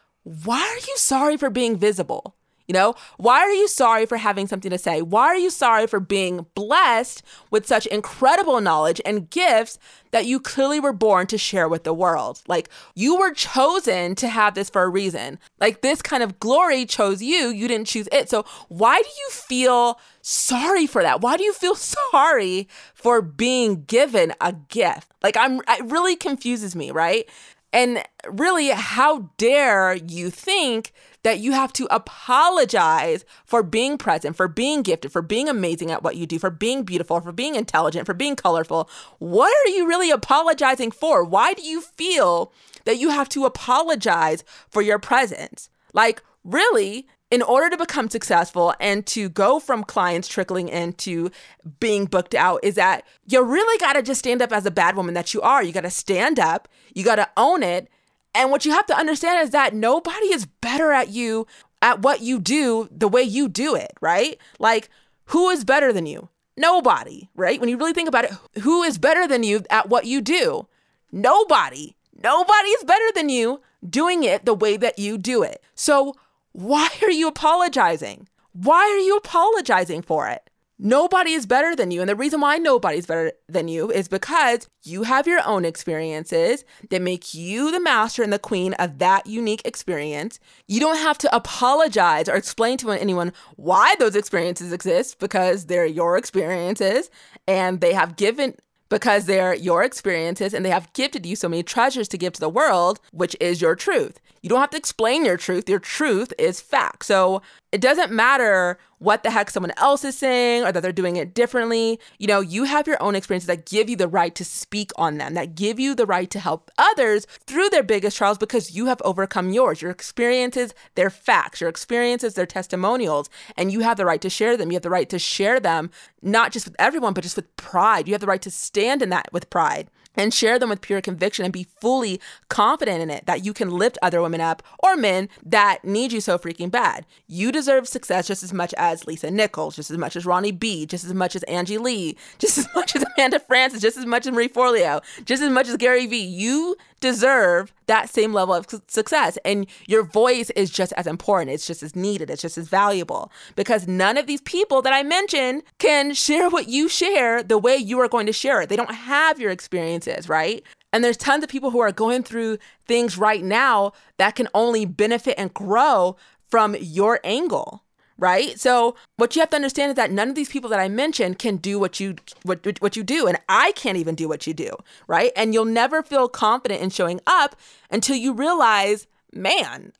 why 0.44 0.60
are 0.60 0.86
you 0.86 0.96
sorry 0.96 1.36
for 1.36 1.50
being 1.50 1.76
visible? 1.76 2.34
You 2.66 2.74
know, 2.74 2.94
why 3.16 3.38
are 3.40 3.50
you 3.50 3.66
sorry 3.66 4.04
for 4.04 4.18
having 4.18 4.46
something 4.46 4.70
to 4.70 4.76
say? 4.76 5.00
Why 5.00 5.28
are 5.28 5.36
you 5.36 5.48
sorry 5.48 5.86
for 5.86 6.00
being 6.00 6.44
blessed 6.54 7.22
with 7.50 7.66
such 7.66 7.86
incredible 7.86 8.60
knowledge 8.60 9.00
and 9.06 9.30
gifts 9.30 9.78
that 10.10 10.26
you 10.26 10.38
clearly 10.38 10.78
were 10.78 10.92
born 10.92 11.26
to 11.28 11.38
share 11.38 11.66
with 11.66 11.84
the 11.84 11.94
world? 11.94 12.42
Like, 12.46 12.68
you 12.94 13.16
were 13.16 13.32
chosen 13.32 14.14
to 14.16 14.28
have 14.28 14.54
this 14.54 14.68
for 14.68 14.82
a 14.82 14.88
reason. 14.90 15.38
Like, 15.58 15.80
this 15.80 16.02
kind 16.02 16.22
of 16.22 16.38
glory 16.40 16.84
chose 16.84 17.22
you, 17.22 17.48
you 17.48 17.68
didn't 17.68 17.86
choose 17.86 18.08
it. 18.12 18.28
So, 18.28 18.44
why 18.68 19.00
do 19.00 19.08
you 19.08 19.30
feel 19.30 19.98
sorry 20.20 20.86
for 20.86 21.02
that? 21.02 21.22
Why 21.22 21.38
do 21.38 21.44
you 21.44 21.54
feel 21.54 21.74
sorry 22.10 22.68
for 22.92 23.22
being 23.22 23.84
given 23.84 24.34
a 24.42 24.52
gift? 24.52 25.10
Like, 25.22 25.38
I'm, 25.38 25.62
it 25.66 25.90
really 25.90 26.16
confuses 26.16 26.76
me, 26.76 26.90
right? 26.90 27.26
And 27.72 28.02
really, 28.26 28.70
how 28.70 29.30
dare 29.36 29.94
you 29.94 30.30
think 30.30 30.92
that 31.22 31.38
you 31.38 31.52
have 31.52 31.72
to 31.74 31.86
apologize 31.90 33.24
for 33.44 33.62
being 33.62 33.98
present, 33.98 34.36
for 34.36 34.48
being 34.48 34.82
gifted, 34.82 35.12
for 35.12 35.20
being 35.20 35.48
amazing 35.48 35.90
at 35.90 36.02
what 36.02 36.16
you 36.16 36.26
do, 36.26 36.38
for 36.38 36.50
being 36.50 36.84
beautiful, 36.84 37.20
for 37.20 37.32
being 37.32 37.54
intelligent, 37.54 38.06
for 38.06 38.14
being 38.14 38.36
colorful? 38.36 38.88
What 39.18 39.52
are 39.66 39.70
you 39.70 39.86
really 39.86 40.10
apologizing 40.10 40.92
for? 40.92 41.24
Why 41.24 41.52
do 41.52 41.62
you 41.62 41.82
feel 41.82 42.52
that 42.84 42.98
you 42.98 43.10
have 43.10 43.28
to 43.30 43.44
apologize 43.44 44.44
for 44.70 44.80
your 44.80 44.98
presence? 44.98 45.68
Like, 45.92 46.22
really, 46.44 47.06
in 47.30 47.42
order 47.42 47.68
to 47.68 47.76
become 47.76 48.08
successful 48.08 48.74
and 48.80 49.04
to 49.06 49.28
go 49.28 49.60
from 49.60 49.84
clients 49.84 50.28
trickling 50.28 50.68
into 50.68 51.30
being 51.78 52.06
booked 52.06 52.34
out 52.34 52.60
is 52.62 52.74
that 52.76 53.04
you 53.26 53.42
really 53.42 53.78
got 53.78 53.94
to 53.94 54.02
just 54.02 54.20
stand 54.20 54.40
up 54.40 54.52
as 54.52 54.64
a 54.64 54.70
bad 54.70 54.96
woman 54.96 55.14
that 55.14 55.34
you 55.34 55.42
are. 55.42 55.62
You 55.62 55.72
got 55.72 55.82
to 55.82 55.90
stand 55.90 56.38
up, 56.38 56.68
you 56.94 57.04
got 57.04 57.16
to 57.16 57.28
own 57.36 57.62
it. 57.62 57.88
And 58.34 58.50
what 58.50 58.64
you 58.64 58.72
have 58.72 58.86
to 58.86 58.96
understand 58.96 59.42
is 59.42 59.50
that 59.50 59.74
nobody 59.74 60.32
is 60.32 60.46
better 60.46 60.92
at 60.92 61.10
you 61.10 61.46
at 61.82 62.00
what 62.00 62.20
you 62.20 62.38
do 62.38 62.88
the 62.90 63.08
way 63.08 63.22
you 63.22 63.48
do 63.48 63.74
it, 63.74 63.92
right? 64.00 64.38
Like, 64.58 64.88
who 65.26 65.50
is 65.50 65.64
better 65.64 65.92
than 65.92 66.06
you? 66.06 66.28
Nobody, 66.56 67.28
right? 67.36 67.60
When 67.60 67.68
you 67.68 67.76
really 67.76 67.92
think 67.92 68.08
about 68.08 68.24
it, 68.24 68.32
who 68.62 68.82
is 68.82 68.98
better 68.98 69.28
than 69.28 69.42
you 69.42 69.62
at 69.70 69.88
what 69.88 70.06
you 70.06 70.20
do? 70.20 70.66
Nobody. 71.12 71.94
Nobody 72.20 72.68
is 72.70 72.84
better 72.84 73.12
than 73.14 73.28
you 73.28 73.60
doing 73.88 74.24
it 74.24 74.44
the 74.44 74.54
way 74.54 74.76
that 74.76 74.98
you 74.98 75.18
do 75.18 75.42
it. 75.42 75.62
So, 75.74 76.16
why 76.58 76.88
are 77.02 77.10
you 77.12 77.28
apologizing? 77.28 78.26
Why 78.52 78.80
are 78.80 78.98
you 78.98 79.16
apologizing 79.16 80.02
for 80.02 80.26
it? 80.26 80.50
Nobody 80.76 81.30
is 81.30 81.46
better 81.46 81.76
than 81.76 81.92
you. 81.92 82.00
And 82.00 82.08
the 82.08 82.16
reason 82.16 82.40
why 82.40 82.56
nobody's 82.56 83.06
better 83.06 83.30
than 83.48 83.68
you 83.68 83.92
is 83.92 84.08
because 84.08 84.68
you 84.82 85.04
have 85.04 85.28
your 85.28 85.40
own 85.46 85.64
experiences 85.64 86.64
that 86.90 87.00
make 87.00 87.32
you 87.32 87.70
the 87.70 87.78
master 87.78 88.24
and 88.24 88.32
the 88.32 88.40
queen 88.40 88.74
of 88.74 88.98
that 88.98 89.28
unique 89.28 89.62
experience. 89.64 90.40
You 90.66 90.80
don't 90.80 90.98
have 90.98 91.16
to 91.18 91.32
apologize 91.34 92.28
or 92.28 92.34
explain 92.34 92.76
to 92.78 92.90
anyone 92.90 93.32
why 93.54 93.94
those 94.00 94.16
experiences 94.16 94.72
exist 94.72 95.20
because 95.20 95.66
they're 95.66 95.86
your 95.86 96.16
experiences 96.16 97.08
and 97.46 97.80
they 97.80 97.92
have 97.92 98.16
given 98.16 98.56
because 98.88 99.26
they're 99.26 99.54
your 99.54 99.82
experiences 99.82 100.54
and 100.54 100.64
they 100.64 100.70
have 100.70 100.92
gifted 100.92 101.26
you 101.26 101.36
so 101.36 101.48
many 101.48 101.62
treasures 101.62 102.08
to 102.08 102.18
give 102.18 102.32
to 102.34 102.40
the 102.40 102.48
world, 102.48 103.00
which 103.12 103.36
is 103.40 103.60
your 103.60 103.74
truth. 103.74 104.20
You 104.42 104.48
don't 104.48 104.60
have 104.60 104.70
to 104.70 104.76
explain 104.76 105.24
your 105.24 105.36
truth. 105.36 105.68
Your 105.68 105.78
truth 105.78 106.32
is 106.38 106.60
fact. 106.60 107.04
So 107.04 107.42
it 107.72 107.80
doesn't 107.80 108.12
matter 108.12 108.78
what 108.98 109.22
the 109.22 109.30
heck 109.30 109.50
someone 109.50 109.72
else 109.76 110.04
is 110.04 110.18
saying 110.18 110.64
or 110.64 110.72
that 110.72 110.80
they're 110.82 110.92
doing 110.92 111.16
it 111.16 111.34
differently. 111.34 111.98
You 112.18 112.26
know, 112.26 112.40
you 112.40 112.64
have 112.64 112.86
your 112.86 113.00
own 113.02 113.14
experiences 113.14 113.46
that 113.46 113.66
give 113.66 113.88
you 113.88 113.96
the 113.96 114.08
right 114.08 114.34
to 114.34 114.44
speak 114.44 114.90
on 114.96 115.18
them, 115.18 115.34
that 115.34 115.54
give 115.54 115.78
you 115.78 115.94
the 115.94 116.06
right 116.06 116.30
to 116.30 116.40
help 116.40 116.70
others 116.78 117.26
through 117.46 117.68
their 117.70 117.82
biggest 117.82 118.16
trials 118.16 118.38
because 118.38 118.74
you 118.74 118.86
have 118.86 119.00
overcome 119.04 119.50
yours. 119.50 119.82
Your 119.82 119.90
experiences, 119.90 120.74
their 120.94 121.10
facts, 121.10 121.60
your 121.60 121.70
experiences, 121.70 122.34
their 122.34 122.46
testimonials, 122.46 123.30
and 123.56 123.72
you 123.72 123.80
have 123.80 123.96
the 123.96 124.06
right 124.06 124.20
to 124.20 124.30
share 124.30 124.56
them. 124.56 124.70
You 124.70 124.76
have 124.76 124.82
the 124.82 124.90
right 124.90 125.08
to 125.08 125.18
share 125.18 125.60
them, 125.60 125.90
not 126.22 126.52
just 126.52 126.66
with 126.66 126.76
everyone, 126.78 127.14
but 127.14 127.22
just 127.22 127.36
with 127.36 127.56
pride. 127.56 128.08
You 128.08 128.14
have 128.14 128.20
the 128.20 128.26
right 128.26 128.42
to 128.42 128.50
stand 128.50 129.02
in 129.02 129.10
that 129.10 129.32
with 129.32 129.50
pride 129.50 129.90
and 130.18 130.34
share 130.34 130.58
them 130.58 130.68
with 130.68 130.82
pure 130.82 131.00
conviction 131.00 131.44
and 131.44 131.54
be 131.54 131.68
fully 131.80 132.20
confident 132.48 133.00
in 133.00 133.08
it 133.08 133.24
that 133.26 133.44
you 133.44 133.54
can 133.54 133.70
lift 133.70 133.96
other 134.02 134.20
women 134.20 134.40
up 134.40 134.62
or 134.80 134.96
men 134.96 135.28
that 135.46 135.84
need 135.84 136.12
you 136.12 136.20
so 136.20 136.36
freaking 136.36 136.70
bad. 136.70 137.06
You 137.28 137.52
deserve 137.52 137.86
success 137.86 138.26
just 138.26 138.42
as 138.42 138.52
much 138.52 138.74
as 138.76 139.06
Lisa 139.06 139.30
Nichols, 139.30 139.76
just 139.76 139.90
as 139.90 139.96
much 139.96 140.16
as 140.16 140.26
Ronnie 140.26 140.50
B, 140.50 140.84
just 140.84 141.04
as 141.04 141.14
much 141.14 141.36
as 141.36 141.44
Angie 141.44 141.78
Lee, 141.78 142.16
just 142.38 142.58
as 142.58 142.66
much 142.74 142.96
as 142.96 143.04
Amanda 143.16 143.38
Frances, 143.38 143.80
just 143.80 143.96
as 143.96 144.04
much 144.04 144.26
as 144.26 144.32
Marie 144.32 144.48
Forleo, 144.48 145.00
just 145.24 145.42
as 145.42 145.50
much 145.50 145.68
as 145.68 145.76
Gary 145.76 146.06
Vee. 146.06 146.18
You 146.18 146.76
deserve 147.00 147.72
that 147.86 148.10
same 148.10 148.32
level 148.32 148.54
of 148.54 148.66
success. 148.88 149.38
And 149.44 149.66
your 149.86 150.02
voice 150.02 150.50
is 150.50 150.70
just 150.70 150.92
as 150.94 151.06
important. 151.06 151.50
It's 151.50 151.66
just 151.66 151.82
as 151.82 151.96
needed. 151.96 152.30
It's 152.30 152.42
just 152.42 152.58
as 152.58 152.68
valuable 152.68 153.30
because 153.56 153.86
none 153.86 154.18
of 154.18 154.26
these 154.26 154.40
people 154.42 154.82
that 154.82 154.92
I 154.92 155.02
mentioned 155.02 155.62
can 155.78 156.14
share 156.14 156.50
what 156.50 156.68
you 156.68 156.88
share 156.88 157.42
the 157.42 157.58
way 157.58 157.76
you 157.76 157.98
are 158.00 158.08
going 158.08 158.26
to 158.26 158.32
share 158.32 158.60
it. 158.60 158.68
They 158.68 158.76
don't 158.76 158.94
have 158.94 159.40
your 159.40 159.50
experiences, 159.50 160.28
right? 160.28 160.62
And 160.92 161.04
there's 161.04 161.16
tons 161.16 161.44
of 161.44 161.50
people 161.50 161.70
who 161.70 161.80
are 161.80 161.92
going 161.92 162.22
through 162.22 162.58
things 162.86 163.18
right 163.18 163.44
now 163.44 163.92
that 164.16 164.34
can 164.34 164.48
only 164.54 164.86
benefit 164.86 165.34
and 165.38 165.52
grow 165.52 166.16
from 166.50 166.74
your 166.80 167.20
angle 167.24 167.84
right? 168.18 168.58
So 168.58 168.96
what 169.16 169.34
you 169.34 169.40
have 169.40 169.50
to 169.50 169.56
understand 169.56 169.90
is 169.90 169.96
that 169.96 170.10
none 170.10 170.28
of 170.28 170.34
these 170.34 170.48
people 170.48 170.68
that 170.70 170.80
I 170.80 170.88
mentioned 170.88 171.38
can 171.38 171.56
do 171.56 171.78
what 171.78 172.00
you 172.00 172.16
what 172.42 172.66
what 172.80 172.96
you 172.96 173.02
do, 173.02 173.26
and 173.26 173.38
I 173.48 173.72
can't 173.72 173.96
even 173.96 174.14
do 174.14 174.28
what 174.28 174.46
you 174.46 174.54
do, 174.54 174.70
right? 175.06 175.32
And 175.36 175.54
you'll 175.54 175.64
never 175.64 176.02
feel 176.02 176.28
confident 176.28 176.82
in 176.82 176.90
showing 176.90 177.20
up 177.26 177.56
until 177.90 178.16
you 178.16 178.32
realize, 178.32 179.06
man, 179.32 179.92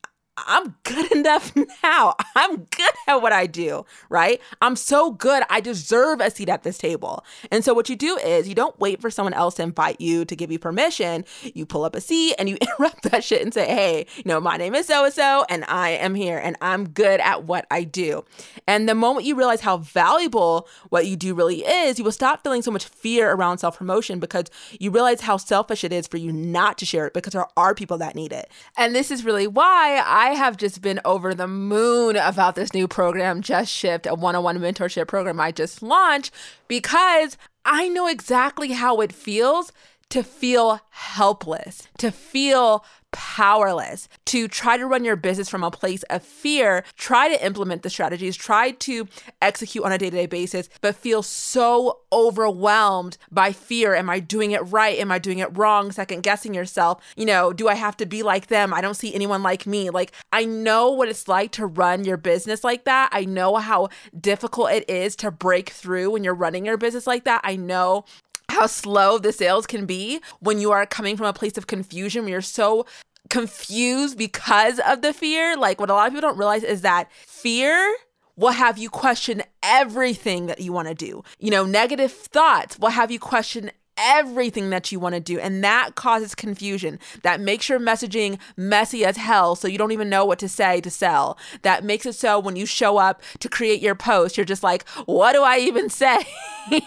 I'm 0.46 0.74
good 0.84 1.12
enough 1.16 1.52
now. 1.82 2.14
I'm 2.34 2.56
good 2.56 2.90
at 3.06 3.22
what 3.22 3.32
I 3.32 3.46
do, 3.46 3.84
right? 4.08 4.40
I'm 4.60 4.76
so 4.76 5.10
good. 5.10 5.42
I 5.50 5.60
deserve 5.60 6.20
a 6.20 6.30
seat 6.30 6.48
at 6.48 6.62
this 6.62 6.78
table. 6.78 7.24
And 7.50 7.64
so, 7.64 7.74
what 7.74 7.88
you 7.88 7.96
do 7.96 8.16
is 8.18 8.48
you 8.48 8.54
don't 8.54 8.78
wait 8.78 9.00
for 9.00 9.10
someone 9.10 9.34
else 9.34 9.54
to 9.56 9.62
invite 9.62 10.00
you 10.00 10.24
to 10.24 10.36
give 10.36 10.52
you 10.52 10.58
permission. 10.58 11.24
You 11.42 11.66
pull 11.66 11.84
up 11.84 11.94
a 11.94 12.00
seat 12.00 12.34
and 12.38 12.48
you 12.48 12.56
interrupt 12.60 13.02
that 13.04 13.24
shit 13.24 13.42
and 13.42 13.52
say, 13.52 13.66
hey, 13.66 14.06
you 14.16 14.24
know, 14.26 14.40
my 14.40 14.56
name 14.56 14.74
is 14.74 14.86
so 14.86 15.04
and 15.04 15.14
so, 15.14 15.44
and 15.48 15.64
I 15.66 15.90
am 15.90 16.14
here 16.14 16.38
and 16.38 16.56
I'm 16.60 16.88
good 16.88 17.20
at 17.20 17.44
what 17.44 17.66
I 17.70 17.84
do. 17.84 18.24
And 18.66 18.88
the 18.88 18.94
moment 18.94 19.26
you 19.26 19.34
realize 19.34 19.60
how 19.60 19.78
valuable 19.78 20.68
what 20.90 21.06
you 21.06 21.16
do 21.16 21.34
really 21.34 21.64
is, 21.64 21.98
you 21.98 22.04
will 22.04 22.12
stop 22.12 22.42
feeling 22.42 22.62
so 22.62 22.70
much 22.70 22.84
fear 22.84 23.32
around 23.32 23.58
self 23.58 23.78
promotion 23.78 24.20
because 24.20 24.46
you 24.78 24.90
realize 24.90 25.20
how 25.20 25.36
selfish 25.36 25.84
it 25.84 25.92
is 25.92 26.06
for 26.06 26.16
you 26.16 26.32
not 26.32 26.78
to 26.78 26.86
share 26.86 27.06
it 27.06 27.14
because 27.14 27.32
there 27.32 27.46
are 27.56 27.74
people 27.74 27.98
that 27.98 28.14
need 28.14 28.32
it. 28.32 28.50
And 28.76 28.94
this 28.94 29.10
is 29.10 29.24
really 29.24 29.46
why 29.46 30.02
I 30.04 30.27
I 30.28 30.32
have 30.32 30.58
just 30.58 30.82
been 30.82 31.00
over 31.06 31.32
the 31.32 31.48
moon 31.48 32.16
about 32.16 32.54
this 32.54 32.74
new 32.74 32.86
program, 32.86 33.40
Just 33.40 33.72
Shift, 33.72 34.04
a 34.06 34.14
one 34.14 34.36
on 34.36 34.44
one 34.44 34.58
mentorship 34.58 35.08
program 35.08 35.40
I 35.40 35.52
just 35.52 35.82
launched, 35.82 36.34
because 36.68 37.38
I 37.64 37.88
know 37.88 38.06
exactly 38.06 38.72
how 38.72 39.00
it 39.00 39.10
feels 39.10 39.72
to 40.10 40.22
feel 40.22 40.80
helpless, 40.90 41.88
to 41.96 42.10
feel 42.10 42.84
powerless 43.12 44.08
to 44.26 44.48
try 44.48 44.76
to 44.76 44.86
run 44.86 45.04
your 45.04 45.16
business 45.16 45.48
from 45.48 45.64
a 45.64 45.70
place 45.70 46.02
of 46.04 46.22
fear, 46.22 46.84
try 46.96 47.28
to 47.28 47.44
implement 47.44 47.82
the 47.82 47.90
strategies, 47.90 48.36
try 48.36 48.70
to 48.72 49.08
execute 49.40 49.84
on 49.84 49.92
a 49.92 49.98
day 49.98 50.10
to 50.10 50.16
day 50.16 50.26
basis, 50.26 50.68
but 50.80 50.94
feel 50.94 51.22
so 51.22 52.00
overwhelmed 52.12 53.16
by 53.30 53.52
fear. 53.52 53.94
Am 53.94 54.10
I 54.10 54.20
doing 54.20 54.50
it 54.52 54.60
right? 54.60 54.98
Am 54.98 55.10
I 55.10 55.18
doing 55.18 55.38
it 55.38 55.56
wrong? 55.56 55.92
Second 55.92 56.22
guessing 56.22 56.54
yourself. 56.54 57.02
You 57.16 57.26
know, 57.26 57.52
do 57.52 57.68
I 57.68 57.74
have 57.74 57.96
to 57.98 58.06
be 58.06 58.22
like 58.22 58.48
them? 58.48 58.74
I 58.74 58.80
don't 58.80 58.94
see 58.94 59.14
anyone 59.14 59.42
like 59.42 59.66
me. 59.66 59.90
Like, 59.90 60.12
I 60.32 60.44
know 60.44 60.90
what 60.90 61.08
it's 61.08 61.28
like 61.28 61.52
to 61.52 61.66
run 61.66 62.04
your 62.04 62.16
business 62.16 62.64
like 62.64 62.84
that. 62.84 63.10
I 63.12 63.24
know 63.24 63.56
how 63.56 63.88
difficult 64.18 64.72
it 64.72 64.88
is 64.88 65.16
to 65.16 65.30
break 65.30 65.70
through 65.70 66.10
when 66.10 66.24
you're 66.24 66.34
running 66.34 66.66
your 66.66 66.76
business 66.76 67.06
like 67.06 67.24
that. 67.24 67.40
I 67.44 67.56
know 67.56 68.04
how 68.50 68.66
slow 68.66 69.18
the 69.18 69.32
sales 69.32 69.66
can 69.66 69.86
be 69.86 70.20
when 70.40 70.58
you 70.58 70.72
are 70.72 70.86
coming 70.86 71.16
from 71.16 71.26
a 71.26 71.32
place 71.32 71.56
of 71.58 71.66
confusion, 71.66 72.24
when 72.24 72.32
you're 72.32 72.40
so 72.40 72.86
confused 73.30 74.16
because 74.16 74.80
of 74.80 75.02
the 75.02 75.12
fear. 75.12 75.56
Like, 75.56 75.80
what 75.80 75.90
a 75.90 75.94
lot 75.94 76.06
of 76.06 76.12
people 76.12 76.28
don't 76.28 76.38
realize 76.38 76.64
is 76.64 76.82
that 76.82 77.10
fear 77.12 77.94
will 78.36 78.52
have 78.52 78.78
you 78.78 78.88
question 78.88 79.42
everything 79.62 80.46
that 80.46 80.60
you 80.60 80.72
want 80.72 80.88
to 80.88 80.94
do. 80.94 81.22
You 81.38 81.50
know, 81.50 81.64
negative 81.64 82.12
thoughts 82.12 82.78
will 82.78 82.90
have 82.90 83.10
you 83.10 83.18
question 83.18 83.70
everything 83.98 84.70
that 84.70 84.90
you 84.92 85.00
want 85.00 85.14
to 85.14 85.20
do. 85.20 85.38
And 85.38 85.62
that 85.64 85.94
causes 85.94 86.34
confusion. 86.34 86.98
That 87.22 87.40
makes 87.40 87.68
your 87.68 87.80
messaging 87.80 88.38
messy 88.56 89.04
as 89.04 89.16
hell 89.16 89.56
so 89.56 89.68
you 89.68 89.78
don't 89.78 89.92
even 89.92 90.08
know 90.08 90.24
what 90.24 90.38
to 90.40 90.48
say 90.48 90.80
to 90.80 90.90
sell. 90.90 91.38
That 91.62 91.84
makes 91.84 92.06
it 92.06 92.14
so 92.14 92.38
when 92.38 92.56
you 92.56 92.66
show 92.66 92.98
up 92.98 93.22
to 93.40 93.48
create 93.48 93.80
your 93.80 93.94
post, 93.94 94.36
you're 94.36 94.46
just 94.46 94.62
like, 94.62 94.88
what 95.06 95.32
do 95.32 95.42
I 95.42 95.58
even 95.58 95.88
say? 95.90 96.24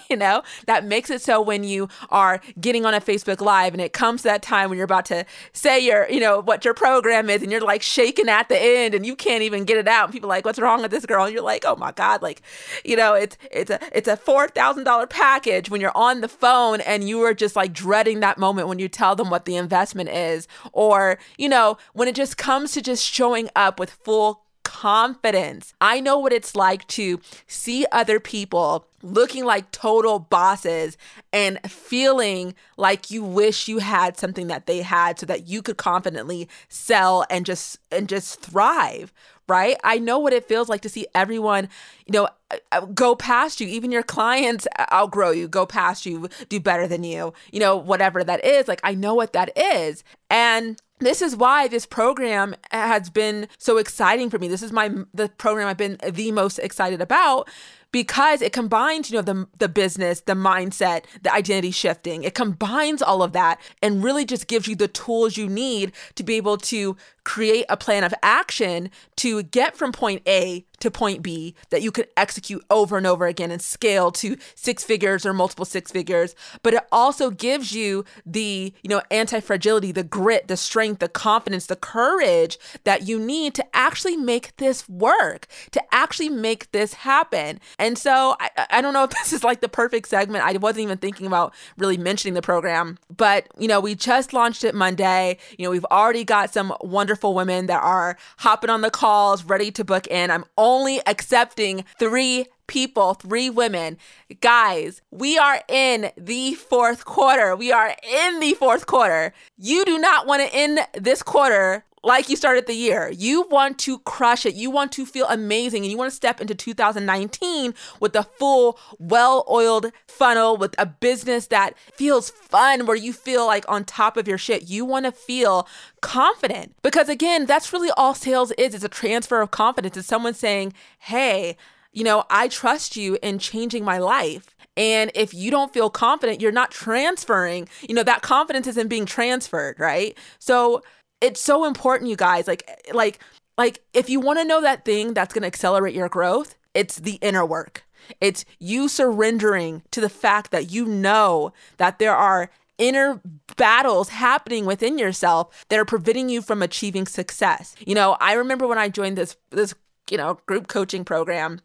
you 0.09 0.17
know, 0.17 0.43
that 0.67 0.85
makes 0.85 1.09
it 1.09 1.21
so 1.21 1.41
when 1.41 1.63
you 1.63 1.87
are 2.09 2.41
getting 2.59 2.85
on 2.85 2.93
a 2.93 3.01
Facebook 3.01 3.41
Live 3.41 3.73
and 3.73 3.81
it 3.81 3.93
comes 3.93 4.23
that 4.23 4.41
time 4.41 4.69
when 4.69 4.77
you're 4.77 4.85
about 4.85 5.05
to 5.05 5.25
say 5.53 5.79
your, 5.79 6.09
you 6.09 6.19
know, 6.19 6.41
what 6.41 6.63
your 6.65 6.73
program 6.73 7.29
is 7.29 7.41
and 7.41 7.51
you're 7.51 7.61
like 7.61 7.81
shaking 7.81 8.29
at 8.29 8.49
the 8.49 8.61
end 8.61 8.93
and 8.93 9.05
you 9.05 9.15
can't 9.15 9.43
even 9.43 9.65
get 9.65 9.77
it 9.77 9.87
out. 9.87 10.05
And 10.05 10.13
people 10.13 10.29
like, 10.29 10.45
what's 10.45 10.59
wrong 10.59 10.81
with 10.81 10.91
this 10.91 11.05
girl? 11.05 11.25
And 11.25 11.33
you're 11.33 11.43
like, 11.43 11.65
oh 11.65 11.75
my 11.75 11.91
God, 11.91 12.21
like, 12.21 12.41
you 12.83 12.95
know, 12.95 13.13
it's 13.13 13.37
it's 13.51 13.71
a 13.71 13.79
it's 13.91 14.07
a 14.07 14.17
four 14.17 14.47
thousand 14.47 14.83
dollar 14.83 15.07
package 15.07 15.69
when 15.69 15.81
you're 15.81 15.95
on 15.95 16.21
the 16.21 16.27
phone 16.27 16.81
and 16.81 17.00
you 17.01 17.21
are 17.21 17.33
just 17.33 17.55
like 17.55 17.73
dreading 17.73 18.19
that 18.21 18.37
moment 18.37 18.67
when 18.67 18.79
you 18.79 18.87
tell 18.87 19.15
them 19.15 19.29
what 19.29 19.45
the 19.45 19.55
investment 19.55 20.09
is, 20.09 20.47
or, 20.73 21.17
you 21.37 21.49
know, 21.49 21.77
when 21.93 22.07
it 22.07 22.15
just 22.15 22.37
comes 22.37 22.71
to 22.73 22.81
just 22.81 23.03
showing 23.03 23.49
up 23.55 23.79
with 23.79 23.91
full 23.91 24.43
confidence. 24.63 25.73
I 25.81 25.99
know 25.99 26.17
what 26.17 26.33
it's 26.33 26.55
like 26.55 26.87
to 26.87 27.19
see 27.47 27.85
other 27.91 28.19
people 28.19 28.87
looking 29.03 29.43
like 29.43 29.71
total 29.71 30.19
bosses 30.19 30.97
and 31.33 31.59
feeling 31.69 32.55
like 32.77 33.11
you 33.11 33.23
wish 33.23 33.67
you 33.67 33.79
had 33.79 34.17
something 34.17 34.47
that 34.47 34.67
they 34.67 34.81
had 34.81 35.19
so 35.19 35.25
that 35.25 35.47
you 35.47 35.61
could 35.61 35.77
confidently 35.77 36.47
sell 36.69 37.25
and 37.29 37.45
just 37.45 37.79
and 37.91 38.07
just 38.07 38.41
thrive 38.41 39.11
right? 39.51 39.75
I 39.83 39.99
know 39.99 40.17
what 40.17 40.31
it 40.31 40.47
feels 40.47 40.69
like 40.69 40.79
to 40.81 40.89
see 40.89 41.07
everyone, 41.13 41.67
you 42.05 42.13
know, 42.13 42.29
uh, 42.49 42.57
uh, 42.71 42.85
go 42.85 43.15
past 43.15 43.59
you. 43.59 43.67
Even 43.67 43.91
your 43.91 44.01
clients 44.01 44.65
outgrow 44.93 45.31
you, 45.31 45.49
go 45.49 45.65
past 45.65 46.05
you, 46.05 46.29
do 46.47 46.61
better 46.61 46.87
than 46.87 47.03
you, 47.03 47.33
you 47.51 47.59
know, 47.59 47.75
whatever 47.75 48.23
that 48.23 48.45
is. 48.45 48.69
Like, 48.69 48.79
I 48.81 48.95
know 48.95 49.13
what 49.13 49.33
that 49.33 49.51
is. 49.57 50.05
And 50.29 50.81
this 50.99 51.21
is 51.21 51.35
why 51.35 51.67
this 51.67 51.85
program 51.85 52.55
has 52.71 53.09
been 53.09 53.49
so 53.57 53.75
exciting 53.77 54.29
for 54.29 54.39
me. 54.39 54.47
This 54.47 54.63
is 54.63 54.71
my 54.71 54.89
the 55.13 55.27
program 55.27 55.67
I've 55.67 55.75
been 55.75 55.97
the 56.07 56.31
most 56.31 56.59
excited 56.59 57.01
about 57.01 57.49
because 57.91 58.41
it 58.41 58.53
combines, 58.53 59.09
you 59.09 59.17
know, 59.17 59.21
the 59.21 59.47
the 59.57 59.67
business, 59.67 60.21
the 60.21 60.33
mindset, 60.33 61.03
the 61.23 61.33
identity 61.33 61.71
shifting. 61.71 62.23
It 62.23 62.35
combines 62.35 63.01
all 63.01 63.21
of 63.23 63.33
that 63.33 63.59
and 63.81 64.03
really 64.03 64.25
just 64.25 64.47
gives 64.47 64.67
you 64.67 64.75
the 64.75 64.87
tools 64.87 65.37
you 65.37 65.47
need 65.49 65.91
to 66.15 66.23
be 66.23 66.35
able 66.35 66.57
to 66.57 66.95
create 67.23 67.65
a 67.69 67.77
plan 67.77 68.03
of 68.03 68.13
action 68.23 68.89
to 69.17 69.43
get 69.43 69.77
from 69.77 69.91
point 69.91 70.21
A 70.27 70.65
to 70.79 70.91
point 70.91 71.21
B 71.21 71.55
that 71.69 71.81
you 71.81 71.91
could 71.91 72.07
execute 72.17 72.65
over 72.69 72.97
and 72.97 73.05
over 73.07 73.27
again 73.27 73.51
and 73.51 73.61
scale 73.61 74.11
to 74.13 74.35
six 74.55 74.83
figures 74.83 75.25
or 75.25 75.33
multiple 75.33 75.65
six 75.65 75.91
figures. 75.91 76.35
But 76.63 76.73
it 76.73 76.83
also 76.91 77.29
gives 77.29 77.71
you 77.71 78.03
the, 78.25 78.73
you 78.81 78.89
know, 78.89 79.01
anti-fragility, 79.11 79.91
the 79.91 80.03
grit, 80.03 80.47
the 80.47 80.57
strength, 80.57 80.99
the 80.99 81.07
confidence, 81.07 81.67
the 81.67 81.75
courage 81.75 82.57
that 82.83 83.07
you 83.07 83.19
need 83.19 83.53
to 83.55 83.75
actually 83.75 84.17
make 84.17 84.57
this 84.57 84.89
work, 84.89 85.47
to 85.71 85.81
actually 85.93 86.29
make 86.29 86.71
this 86.71 86.95
happen. 86.95 87.59
And 87.77 87.97
so 87.97 88.35
I, 88.39 88.49
I 88.71 88.81
don't 88.81 88.93
know 88.93 89.03
if 89.05 89.11
this 89.11 89.31
is 89.33 89.43
like 89.43 89.61
the 89.61 89.69
perfect 89.69 90.07
segment. 90.07 90.43
I 90.43 90.57
wasn't 90.57 90.83
even 90.83 90.97
thinking 90.97 91.27
about 91.27 91.53
really 91.77 91.97
mentioning 91.97 92.33
the 92.33 92.41
program, 92.41 92.97
but 93.15 93.47
you 93.57 93.67
know, 93.67 93.79
we 93.79 93.93
just 93.93 94.33
launched 94.33 94.63
it 94.63 94.73
Monday. 94.73 95.37
You 95.57 95.65
know, 95.65 95.71
we've 95.71 95.85
already 95.85 96.23
got 96.23 96.51
some 96.51 96.73
wonderful 96.81 97.10
wonderful 97.11 97.33
women 97.33 97.65
that 97.65 97.83
are 97.83 98.17
hopping 98.37 98.69
on 98.69 98.79
the 98.79 98.89
calls, 98.89 99.43
ready 99.43 99.69
to 99.69 99.83
book 99.83 100.07
in. 100.07 100.31
I'm 100.31 100.45
only 100.57 101.01
accepting 101.05 101.83
three 101.99 102.45
people, 102.67 103.15
three 103.15 103.49
women. 103.49 103.97
Guys, 104.39 105.01
we 105.11 105.37
are 105.37 105.61
in 105.67 106.09
the 106.15 106.53
fourth 106.53 107.03
quarter. 107.03 107.53
We 107.53 107.73
are 107.73 107.93
in 108.09 108.39
the 108.39 108.53
fourth 108.53 108.87
quarter. 108.87 109.33
You 109.57 109.83
do 109.83 109.99
not 109.99 110.25
want 110.25 110.41
to 110.41 110.55
end 110.55 110.79
this 110.93 111.21
quarter 111.21 111.83
like 112.03 112.29
you 112.29 112.35
started 112.35 112.67
the 112.67 112.73
year. 112.73 113.11
You 113.15 113.47
want 113.49 113.77
to 113.79 113.99
crush 113.99 114.45
it. 114.45 114.55
You 114.55 114.71
want 114.71 114.91
to 114.93 115.05
feel 115.05 115.27
amazing 115.27 115.83
and 115.83 115.91
you 115.91 115.97
want 115.97 116.09
to 116.09 116.15
step 116.15 116.41
into 116.41 116.55
2019 116.55 117.73
with 117.99 118.15
a 118.15 118.23
full, 118.23 118.79
well 118.97 119.45
oiled 119.49 119.91
funnel, 120.07 120.57
with 120.57 120.73
a 120.77 120.85
business 120.85 121.47
that 121.47 121.77
feels 121.93 122.29
fun, 122.29 122.85
where 122.85 122.95
you 122.95 123.13
feel 123.13 123.45
like 123.45 123.65
on 123.69 123.85
top 123.85 124.17
of 124.17 124.27
your 124.27 124.37
shit. 124.37 124.69
You 124.69 124.85
want 124.85 125.05
to 125.05 125.11
feel 125.11 125.67
confident 126.01 126.75
because, 126.81 127.09
again, 127.09 127.45
that's 127.45 127.71
really 127.71 127.91
all 127.97 128.15
sales 128.15 128.51
is 128.53 128.73
it's 128.73 128.83
a 128.83 128.89
transfer 128.89 129.41
of 129.41 129.51
confidence. 129.51 129.97
It's 129.97 130.07
someone 130.07 130.33
saying, 130.33 130.73
hey, 130.99 131.57
you 131.91 132.03
know, 132.03 132.23
I 132.29 132.47
trust 132.47 132.95
you 132.95 133.17
in 133.21 133.39
changing 133.39 133.83
my 133.83 133.97
life. 133.97 134.55
And 134.77 135.11
if 135.13 135.33
you 135.33 135.51
don't 135.51 135.73
feel 135.73 135.89
confident, 135.89 136.41
you're 136.41 136.51
not 136.51 136.71
transferring, 136.71 137.67
you 137.87 137.93
know, 137.93 138.03
that 138.03 138.21
confidence 138.21 138.67
isn't 138.67 138.87
being 138.87 139.05
transferred, 139.05 139.77
right? 139.79 140.17
So 140.39 140.81
it's 141.21 141.39
so 141.39 141.65
important, 141.65 142.09
you 142.09 142.15
guys. 142.15 142.47
Like, 142.47 142.69
like, 142.93 143.19
like 143.57 143.81
if 143.93 144.09
you 144.09 144.19
want 144.19 144.39
to 144.39 144.45
know 144.45 144.61
that 144.61 144.83
thing 144.83 145.13
that's 145.13 145.33
going 145.33 145.43
to 145.43 145.47
accelerate 145.47 145.95
your 145.95 146.09
growth, 146.09 146.55
it's 146.73 146.97
the 146.97 147.15
inner 147.21 147.45
work. 147.45 147.85
It's 148.19 148.43
you 148.59 148.89
surrendering 148.89 149.83
to 149.91 150.01
the 150.01 150.09
fact 150.09 150.51
that 150.51 150.71
you 150.71 150.85
know 150.85 151.53
that 151.77 151.99
there 151.99 152.15
are 152.15 152.49
inner 152.77 153.21
battles 153.57 154.09
happening 154.09 154.65
within 154.65 154.97
yourself 154.97 155.65
that 155.69 155.79
are 155.79 155.85
preventing 155.85 156.29
you 156.29 156.41
from 156.41 156.63
achieving 156.63 157.05
success. 157.05 157.75
You 157.85 157.93
know, 157.93 158.17
I 158.19 158.33
remember 158.33 158.67
when 158.67 158.79
I 158.79 158.89
joined 158.89 159.17
this 159.17 159.37
this, 159.51 159.75
you 160.09 160.17
know, 160.17 160.39
group 160.47 160.67
coaching 160.67 161.05
program 161.05 161.61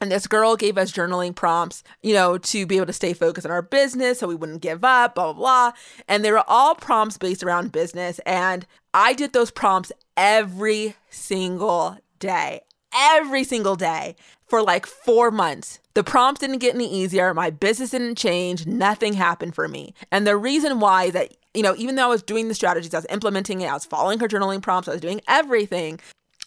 and 0.00 0.12
this 0.12 0.26
girl 0.26 0.56
gave 0.56 0.76
us 0.76 0.92
journaling 0.92 1.34
prompts, 1.34 1.82
you 2.02 2.12
know, 2.12 2.38
to 2.38 2.66
be 2.66 2.76
able 2.76 2.86
to 2.86 2.92
stay 2.92 3.12
focused 3.12 3.46
on 3.46 3.52
our 3.52 3.62
business 3.62 4.18
so 4.18 4.28
we 4.28 4.34
wouldn't 4.34 4.60
give 4.60 4.84
up, 4.84 5.14
blah, 5.14 5.32
blah, 5.32 5.32
blah. 5.32 5.72
And 6.06 6.24
they 6.24 6.32
were 6.32 6.44
all 6.46 6.74
prompts 6.74 7.16
based 7.18 7.42
around 7.42 7.72
business. 7.72 8.18
And 8.26 8.66
I 8.92 9.14
did 9.14 9.32
those 9.32 9.50
prompts 9.50 9.92
every 10.16 10.96
single 11.08 11.98
day, 12.18 12.60
every 12.94 13.44
single 13.44 13.76
day 13.76 14.16
for 14.46 14.62
like 14.62 14.86
four 14.86 15.30
months. 15.30 15.80
The 15.94 16.04
prompts 16.04 16.40
didn't 16.40 16.58
get 16.58 16.74
any 16.74 16.92
easier. 16.92 17.32
My 17.32 17.50
business 17.50 17.90
didn't 17.90 18.16
change. 18.16 18.66
Nothing 18.66 19.14
happened 19.14 19.54
for 19.54 19.66
me. 19.66 19.94
And 20.12 20.26
the 20.26 20.36
reason 20.36 20.78
why 20.78 21.04
is 21.04 21.12
that, 21.14 21.34
you 21.54 21.62
know, 21.62 21.74
even 21.78 21.94
though 21.94 22.04
I 22.04 22.08
was 22.08 22.22
doing 22.22 22.48
the 22.48 22.54
strategies, 22.54 22.92
I 22.92 22.98
was 22.98 23.06
implementing 23.08 23.62
it, 23.62 23.66
I 23.68 23.72
was 23.72 23.86
following 23.86 24.18
her 24.20 24.28
journaling 24.28 24.60
prompts, 24.60 24.88
I 24.88 24.92
was 24.92 25.00
doing 25.00 25.22
everything, 25.26 26.00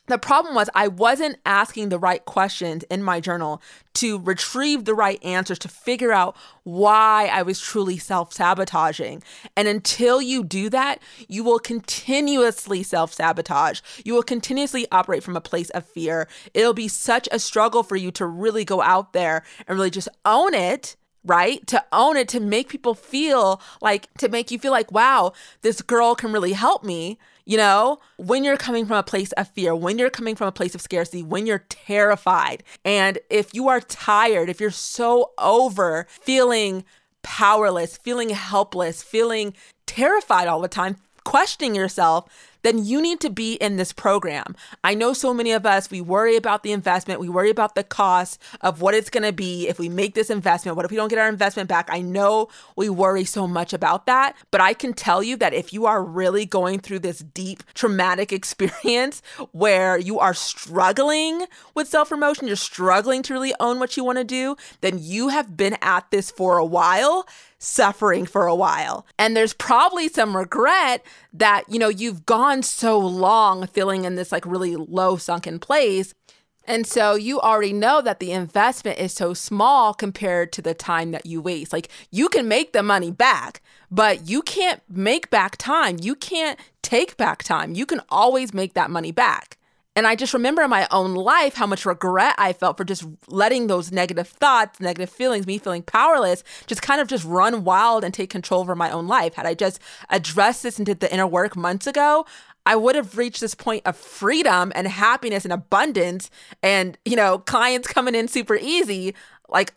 the 0.09 0.17
problem 0.17 0.55
was 0.55 0.69
I 0.73 0.87
wasn't 0.87 1.37
asking 1.45 1.89
the 1.89 1.99
right 1.99 2.23
questions 2.25 2.83
in 2.89 3.03
my 3.03 3.19
journal 3.19 3.61
to 3.95 4.19
retrieve 4.19 4.85
the 4.85 4.95
right 4.95 5.23
answers 5.23 5.59
to 5.59 5.67
figure 5.67 6.11
out 6.11 6.35
why 6.63 7.29
I 7.31 7.43
was 7.43 7.59
truly 7.59 7.97
self 7.97 8.33
sabotaging. 8.33 9.23
And 9.55 9.67
until 9.67 10.21
you 10.21 10.43
do 10.43 10.69
that, 10.71 10.99
you 11.27 11.43
will 11.43 11.59
continuously 11.59 12.83
self 12.83 13.13
sabotage. 13.13 13.81
You 14.03 14.15
will 14.15 14.23
continuously 14.23 14.87
operate 14.91 15.23
from 15.23 15.37
a 15.37 15.41
place 15.41 15.69
of 15.71 15.85
fear. 15.85 16.27
It'll 16.53 16.73
be 16.73 16.87
such 16.87 17.29
a 17.31 17.39
struggle 17.39 17.83
for 17.83 17.95
you 17.95 18.11
to 18.11 18.25
really 18.25 18.65
go 18.65 18.81
out 18.81 19.13
there 19.13 19.43
and 19.67 19.77
really 19.77 19.91
just 19.91 20.09
own 20.25 20.53
it 20.53 20.95
right? 21.25 21.65
To 21.67 21.83
own 21.91 22.17
it, 22.17 22.27
to 22.29 22.39
make 22.39 22.69
people 22.69 22.95
feel 22.95 23.61
like, 23.81 24.11
to 24.15 24.29
make 24.29 24.51
you 24.51 24.59
feel 24.59 24.71
like, 24.71 24.91
wow, 24.91 25.33
this 25.61 25.81
girl 25.81 26.15
can 26.15 26.31
really 26.31 26.53
help 26.53 26.83
me. 26.83 27.17
You 27.49 27.57
know, 27.57 27.97
when 28.17 28.43
you're 28.43 28.57
coming 28.57 28.85
from 28.85 28.97
a 28.97 29.01
place 29.01 29.31
of 29.31 29.47
fear, 29.47 29.73
when 29.73 29.97
you're 29.97 30.11
coming 30.11 30.35
from 30.35 30.47
a 30.47 30.51
place 30.51 30.75
of 30.75 30.81
scarcity, 30.81 31.23
when 31.23 31.47
you're 31.47 31.65
terrified, 31.67 32.61
and 32.85 33.17
if 33.31 33.55
you 33.55 33.67
are 33.69 33.81
tired, 33.81 34.49
if 34.49 34.61
you're 34.61 34.69
so 34.69 35.31
over 35.39 36.05
feeling 36.11 36.85
powerless, 37.23 37.97
feeling 37.97 38.29
helpless, 38.29 39.01
feeling 39.01 39.55
terrified 39.87 40.47
all 40.47 40.61
the 40.61 40.67
time, 40.67 40.97
questioning 41.23 41.73
yourself, 41.73 42.25
then 42.61 42.83
you 42.83 43.01
need 43.01 43.19
to 43.21 43.29
be 43.29 43.53
in 43.55 43.77
this 43.77 43.93
program. 43.93 44.55
I 44.83 44.93
know 44.93 45.13
so 45.13 45.33
many 45.33 45.51
of 45.51 45.65
us, 45.65 45.89
we 45.89 46.01
worry 46.01 46.35
about 46.35 46.63
the 46.63 46.71
investment, 46.71 47.19
we 47.19 47.29
worry 47.29 47.49
about 47.49 47.75
the 47.75 47.83
cost 47.83 48.41
of 48.61 48.81
what 48.81 48.93
it's 48.93 49.09
going 49.09 49.23
to 49.23 49.33
be 49.33 49.67
if 49.67 49.79
we 49.79 49.89
make 49.89 50.13
this 50.13 50.29
investment. 50.29 50.75
What 50.75 50.85
if 50.85 50.91
we 50.91 50.97
don't 50.97 51.09
get 51.09 51.19
our 51.19 51.29
investment 51.29 51.69
back? 51.69 51.89
I 51.91 52.01
know 52.01 52.49
we 52.75 52.89
worry 52.89 53.25
so 53.25 53.47
much 53.47 53.73
about 53.73 54.05
that, 54.05 54.35
but 54.51 54.61
I 54.61 54.73
can 54.73 54.93
tell 54.93 55.23
you 55.23 55.35
that 55.37 55.53
if 55.53 55.73
you 55.73 55.85
are 55.85 56.03
really 56.03 56.45
going 56.45 56.79
through 56.79 56.99
this 56.99 57.19
deep 57.19 57.63
traumatic 57.73 58.31
experience 58.39 59.21
where 59.51 59.97
you 59.97 60.19
are 60.19 60.33
struggling 60.33 61.45
with 61.73 61.87
self 61.87 62.09
promotion, 62.09 62.47
you're 62.47 62.55
struggling 62.55 63.23
to 63.23 63.33
really 63.33 63.53
own 63.59 63.79
what 63.79 63.97
you 63.97 64.03
want 64.03 64.17
to 64.17 64.23
do, 64.23 64.55
then 64.81 64.97
you 64.99 65.29
have 65.29 65.55
been 65.55 65.77
at 65.81 66.09
this 66.11 66.31
for 66.31 66.57
a 66.57 66.65
while 66.65 67.25
suffering 67.59 68.25
for 68.25 68.47
a 68.47 68.55
while. 68.55 69.05
And 69.19 69.35
there's 69.35 69.53
probably 69.53 70.07
some 70.07 70.35
regret 70.35 71.05
that, 71.33 71.65
you 71.69 71.77
know, 71.77 71.89
you've 71.89 72.25
gone 72.25 72.63
so 72.63 72.97
long 72.97 73.67
feeling 73.67 74.05
in 74.05 74.15
this 74.15 74.31
like 74.31 74.45
really 74.45 74.75
low 74.75 75.17
sunken 75.17 75.59
place. 75.59 76.13
And 76.65 76.85
so 76.85 77.15
you 77.15 77.39
already 77.39 77.73
know 77.73 78.01
that 78.01 78.19
the 78.19 78.31
investment 78.31 78.99
is 78.99 79.11
so 79.13 79.33
small 79.33 79.93
compared 79.93 80.53
to 80.53 80.61
the 80.61 80.73
time 80.73 81.11
that 81.11 81.25
you 81.25 81.41
waste. 81.41 81.73
Like 81.73 81.89
you 82.11 82.29
can 82.29 82.47
make 82.47 82.73
the 82.73 82.83
money 82.83 83.11
back, 83.11 83.61
but 83.91 84.29
you 84.29 84.41
can't 84.41 84.81
make 84.87 85.29
back 85.29 85.57
time. 85.57 85.97
You 85.99 86.15
can't 86.15 86.59
take 86.81 87.17
back 87.17 87.43
time. 87.43 87.73
You 87.73 87.85
can 87.85 88.01
always 88.09 88.53
make 88.53 88.73
that 88.75 88.91
money 88.91 89.11
back. 89.11 89.57
And 89.99 90.07
I 90.07 90.15
just 90.15 90.33
remember 90.33 90.61
in 90.61 90.69
my 90.69 90.87
own 90.91 91.13
life 91.13 91.55
how 91.55 91.67
much 91.67 91.85
regret 91.85 92.33
I 92.37 92.53
felt 92.53 92.77
for 92.77 92.85
just 92.85 93.05
letting 93.27 93.67
those 93.67 93.91
negative 93.91 94.29
thoughts, 94.29 94.79
negative 94.79 95.09
feelings, 95.09 95.45
me 95.45 95.57
feeling 95.57 95.83
powerless, 95.83 96.41
just 96.67 96.81
kind 96.81 97.01
of 97.01 97.09
just 97.09 97.25
run 97.25 97.65
wild 97.65 98.05
and 98.05 98.13
take 98.13 98.29
control 98.29 98.61
over 98.61 98.77
my 98.77 98.89
own 98.91 99.09
life. 99.09 99.33
Had 99.33 99.45
I 99.45 99.55
just 99.55 99.81
addressed 100.09 100.63
this 100.63 100.77
and 100.77 100.85
did 100.85 101.01
the 101.01 101.13
inner 101.13 101.27
work 101.27 101.57
months 101.57 101.85
ago, 101.85 102.25
I 102.65 102.77
would 102.77 102.95
have 102.95 103.17
reached 103.17 103.41
this 103.41 103.55
point 103.55 103.85
of 103.85 103.97
freedom 103.97 104.71
and 104.73 104.87
happiness 104.87 105.43
and 105.43 105.51
abundance 105.51 106.31
and, 106.63 106.97
you 107.03 107.17
know, 107.17 107.39
clients 107.39 107.89
coming 107.89 108.15
in 108.15 108.29
super 108.29 108.55
easy 108.55 109.15
like 109.49 109.73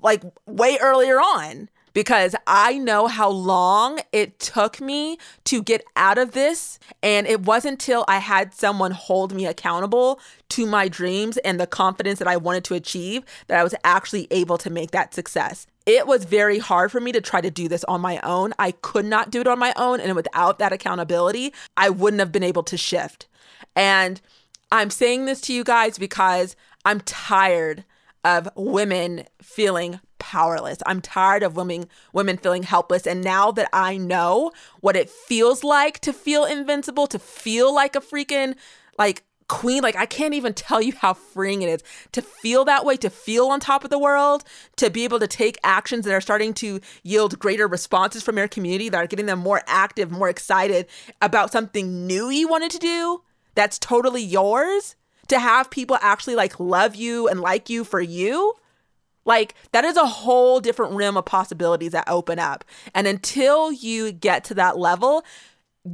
like 0.00 0.22
way 0.46 0.78
earlier 0.80 1.18
on 1.18 1.68
because 1.94 2.34
I 2.46 2.76
know 2.76 3.06
how 3.06 3.30
long 3.30 4.00
it 4.12 4.38
took 4.38 4.80
me 4.80 5.16
to 5.44 5.62
get 5.62 5.82
out 5.96 6.18
of 6.18 6.32
this. 6.32 6.78
And 7.02 7.26
it 7.26 7.42
wasn't 7.42 7.74
until 7.74 8.04
I 8.06 8.18
had 8.18 8.52
someone 8.52 8.90
hold 8.90 9.32
me 9.32 9.46
accountable 9.46 10.20
to 10.50 10.66
my 10.66 10.88
dreams 10.88 11.38
and 11.38 11.58
the 11.58 11.66
confidence 11.66 12.18
that 12.18 12.28
I 12.28 12.36
wanted 12.36 12.64
to 12.64 12.74
achieve 12.74 13.24
that 13.46 13.58
I 13.58 13.64
was 13.64 13.74
actually 13.84 14.26
able 14.30 14.58
to 14.58 14.70
make 14.70 14.90
that 14.90 15.14
success. 15.14 15.66
It 15.86 16.06
was 16.06 16.24
very 16.24 16.58
hard 16.58 16.90
for 16.92 17.00
me 17.00 17.12
to 17.12 17.20
try 17.20 17.40
to 17.40 17.50
do 17.50 17.68
this 17.68 17.84
on 17.84 18.00
my 18.00 18.20
own. 18.22 18.52
I 18.58 18.72
could 18.72 19.04
not 19.04 19.30
do 19.30 19.40
it 19.40 19.46
on 19.46 19.58
my 19.58 19.72
own. 19.76 20.00
And 20.00 20.14
without 20.14 20.58
that 20.58 20.72
accountability, 20.72 21.52
I 21.76 21.90
wouldn't 21.90 22.20
have 22.20 22.32
been 22.32 22.42
able 22.42 22.62
to 22.64 22.76
shift. 22.76 23.26
And 23.76 24.20
I'm 24.72 24.90
saying 24.90 25.26
this 25.26 25.40
to 25.42 25.52
you 25.52 25.62
guys 25.62 25.98
because 25.98 26.56
I'm 26.84 27.00
tired 27.00 27.84
of 28.24 28.48
women 28.56 29.24
feeling 29.42 30.00
powerless. 30.24 30.78
I'm 30.86 31.02
tired 31.02 31.42
of 31.42 31.54
women 31.54 31.84
women 32.14 32.38
feeling 32.38 32.62
helpless 32.62 33.06
and 33.06 33.22
now 33.22 33.50
that 33.52 33.68
I 33.74 33.98
know 33.98 34.52
what 34.80 34.96
it 34.96 35.10
feels 35.10 35.62
like 35.62 35.98
to 36.00 36.14
feel 36.14 36.46
invincible, 36.46 37.06
to 37.08 37.18
feel 37.18 37.74
like 37.74 37.94
a 37.94 38.00
freaking 38.00 38.56
like 38.98 39.22
queen, 39.48 39.82
like 39.82 39.96
I 39.96 40.06
can't 40.06 40.32
even 40.32 40.54
tell 40.54 40.80
you 40.80 40.94
how 40.94 41.12
freeing 41.12 41.60
it 41.60 41.68
is 41.68 41.82
to 42.12 42.22
feel 42.22 42.64
that 42.64 42.86
way, 42.86 42.96
to 42.96 43.10
feel 43.10 43.48
on 43.48 43.60
top 43.60 43.84
of 43.84 43.90
the 43.90 43.98
world, 43.98 44.44
to 44.76 44.88
be 44.88 45.04
able 45.04 45.20
to 45.20 45.26
take 45.26 45.58
actions 45.62 46.06
that 46.06 46.14
are 46.14 46.22
starting 46.22 46.54
to 46.54 46.80
yield 47.02 47.38
greater 47.38 47.68
responses 47.68 48.22
from 48.22 48.38
your 48.38 48.48
community 48.48 48.88
that 48.88 49.04
are 49.04 49.06
getting 49.06 49.26
them 49.26 49.40
more 49.40 49.60
active, 49.66 50.10
more 50.10 50.30
excited 50.30 50.86
about 51.20 51.52
something 51.52 52.06
new 52.06 52.30
you 52.30 52.48
wanted 52.48 52.70
to 52.70 52.78
do 52.78 53.22
that's 53.54 53.78
totally 53.78 54.22
yours. 54.22 54.96
To 55.28 55.38
have 55.38 55.70
people 55.70 55.98
actually 56.00 56.34
like 56.34 56.60
love 56.60 56.94
you 56.94 57.28
and 57.28 57.40
like 57.40 57.70
you 57.70 57.84
for 57.84 58.00
you 58.00 58.54
like 59.24 59.54
that 59.72 59.84
is 59.84 59.96
a 59.96 60.06
whole 60.06 60.60
different 60.60 60.94
rim 60.94 61.16
of 61.16 61.24
possibilities 61.24 61.92
that 61.92 62.08
open 62.08 62.38
up. 62.38 62.64
And 62.94 63.06
until 63.06 63.72
you 63.72 64.12
get 64.12 64.44
to 64.44 64.54
that 64.54 64.78
level, 64.78 65.24